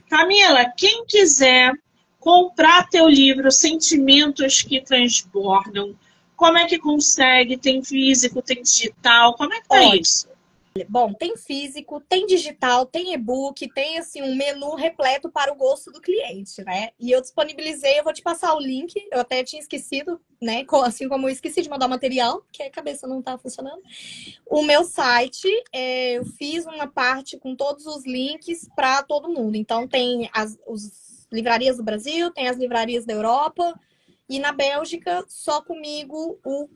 [0.08, 1.72] Camila, quem quiser
[2.20, 5.96] comprar teu livro Sentimentos que Transbordam,
[6.36, 7.56] como é que consegue?
[7.56, 9.34] Tem físico, tem digital?
[9.34, 10.28] Como é que tá Olha, isso?
[10.88, 15.90] Bom, tem físico, tem digital, tem e-book, tem assim um menu repleto para o gosto
[15.90, 16.90] do cliente, né?
[16.98, 20.64] E eu disponibilizei, eu vou te passar o link, eu até tinha esquecido, né?
[20.84, 23.82] Assim como eu esqueci de mandar material, que a cabeça não tá funcionando.
[24.46, 29.56] O meu site, é, eu fiz uma parte com todos os links para todo mundo.
[29.56, 33.78] Então tem as os livrarias do Brasil, tem as livrarias da Europa
[34.28, 36.68] e na Bélgica só comigo o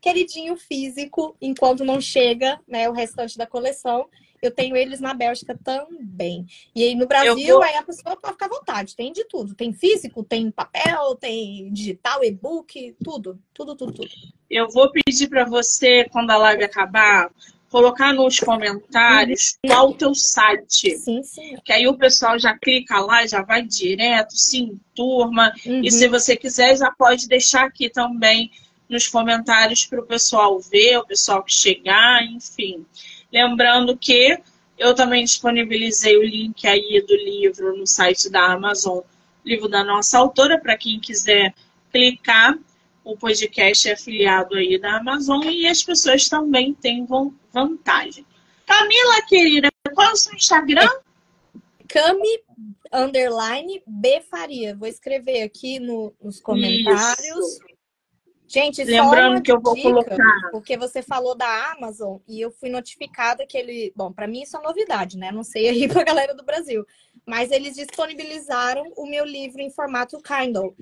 [0.00, 4.08] queridinho físico, enquanto não chega né, o restante da coleção.
[4.40, 6.46] Eu tenho eles na Bélgica também.
[6.74, 8.96] E aí no Brasil, vou- aí a pessoa pode ficar à vontade.
[8.96, 9.54] Tem de tudo.
[9.54, 13.38] Tem físico, tem papel, tem digital, e-book, tudo.
[13.52, 14.08] Tudo, tudo, tudo.
[14.48, 17.30] Eu vou pedir para você, quando a live acabar,
[17.70, 20.98] colocar nos comentários qual o teu site.
[20.98, 21.56] Sim, sim.
[21.64, 25.52] Que aí o pessoal já clica lá, já vai direto, se enturma.
[25.64, 25.80] Uhum.
[25.84, 28.50] E se você quiser, já pode deixar aqui também
[28.88, 32.84] nos comentários para o pessoal ver, o pessoal que chegar, enfim.
[33.32, 34.36] Lembrando que
[34.76, 38.98] eu também disponibilizei o link aí do livro no site da Amazon,
[39.44, 41.54] livro da nossa autora, para quem quiser
[41.92, 42.58] clicar.
[43.04, 48.24] O podcast é afiliado aí da Amazon e as pessoas também têm van- vantagem.
[48.66, 50.88] Camila, querida, qual é o seu Instagram?
[51.88, 52.40] Cami
[52.92, 54.76] underline B Faria.
[54.76, 57.18] Vou escrever aqui no- nos comentários.
[57.56, 57.70] Isso.
[58.46, 60.50] Gente, só Lembrando que eu vou dica, colocar.
[60.50, 64.56] porque você falou da Amazon e eu fui notificada que ele, bom, para mim isso
[64.56, 65.30] é novidade, né?
[65.30, 66.84] Não sei aí pra galera do Brasil,
[67.24, 70.74] mas eles disponibilizaram o meu livro em formato Kindle.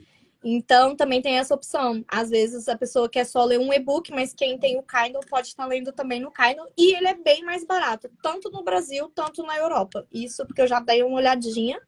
[0.43, 2.05] Então, também tem essa opção.
[2.07, 5.49] Às vezes a pessoa quer só ler um e-book, mas quem tem o Kindle pode
[5.49, 6.67] estar lendo também no Kindle.
[6.77, 10.07] E ele é bem mais barato, tanto no Brasil, tanto na Europa.
[10.13, 11.81] Isso porque eu já dei uma olhadinha.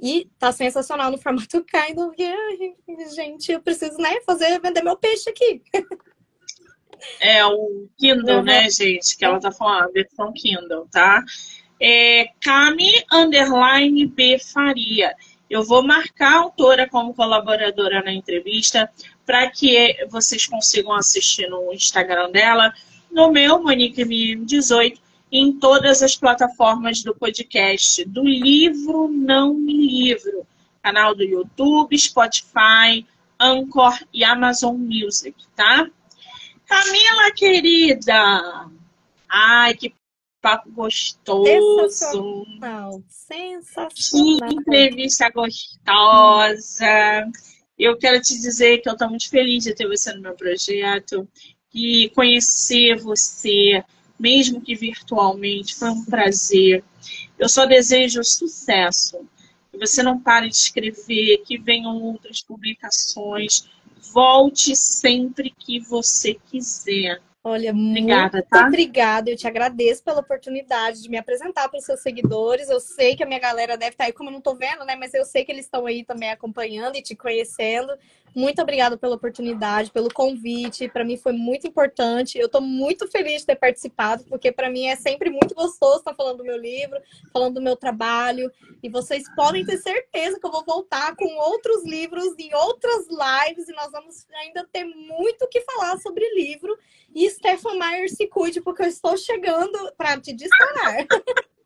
[0.00, 2.34] E tá sensacional no formato Kindle, porque,
[3.14, 5.62] gente, eu preciso, né, fazer, vender meu peixe aqui.
[7.20, 8.42] É o Kindle, uhum.
[8.42, 9.16] né, gente?
[9.16, 11.22] Que ela tá falando, a versão Kindle, tá?
[11.80, 15.14] É Cami Underline B Faria.
[15.48, 18.90] Eu vou marcar a autora como colaboradora na entrevista
[19.24, 22.72] para que vocês consigam assistir no Instagram dela,
[23.10, 24.98] no meu, Monique MM18,
[25.30, 30.46] em todas as plataformas do podcast, do livro Não Me Livro,
[30.82, 33.06] canal do YouTube, Spotify,
[33.38, 35.86] Anchor e Amazon Music, tá?
[36.66, 38.68] Camila, querida!
[39.28, 39.94] Ai, que
[40.40, 41.44] papo gostoso!
[41.90, 43.02] Sensacional!
[43.08, 44.48] Sensacional!
[44.48, 46.86] Que entrevista gostosa!
[47.78, 51.28] Eu quero te dizer que eu estou muito feliz de ter você no meu projeto
[51.74, 53.84] e conhecer você,
[54.18, 56.82] mesmo que virtualmente, foi um prazer.
[57.38, 59.18] Eu só desejo sucesso.
[59.70, 63.68] Que você não pare de escrever, que venham outras publicações
[64.12, 67.20] Volte sempre que você quiser.
[67.48, 68.66] Olha, obrigada, muito tá?
[68.66, 69.30] obrigada.
[69.30, 72.68] Eu te agradeço pela oportunidade de me apresentar para os seus seguidores.
[72.68, 74.96] Eu sei que a minha galera deve estar aí, como eu não estou vendo, né?
[74.96, 77.96] Mas eu sei que eles estão aí também acompanhando e te conhecendo.
[78.34, 80.88] Muito obrigada pela oportunidade, pelo convite.
[80.88, 82.36] Para mim foi muito importante.
[82.36, 86.14] Eu estou muito feliz de ter participado, porque para mim é sempre muito gostoso estar
[86.14, 87.00] falando do meu livro,
[87.32, 88.50] falando do meu trabalho.
[88.82, 93.68] E vocês podem ter certeza que eu vou voltar com outros livros em outras lives
[93.68, 96.76] e nós vamos ainda ter muito o que falar sobre livro.
[97.14, 101.06] E Stefan Meyer se cuide, porque eu estou chegando para te disparar.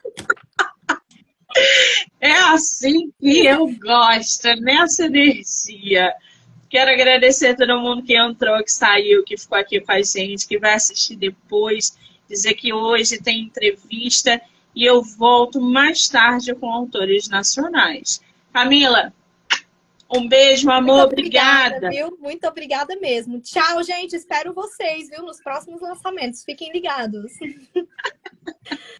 [2.20, 6.14] É assim que eu gosto, nessa energia.
[6.68, 10.46] Quero agradecer a todo mundo que entrou, que saiu, que ficou aqui com a gente,
[10.46, 11.98] que vai assistir depois.
[12.28, 14.40] Dizer que hoje tem entrevista
[14.76, 18.22] e eu volto mais tarde com autores nacionais.
[18.52, 19.12] Camila,
[20.12, 20.98] um beijo, amor.
[20.98, 21.76] Muito obrigada.
[21.76, 21.90] obrigada.
[21.90, 22.18] Viu?
[22.20, 23.40] Muito obrigada mesmo.
[23.40, 24.14] Tchau, gente.
[24.14, 26.44] Espero vocês, viu, nos próximos lançamentos.
[26.44, 27.32] Fiquem ligados.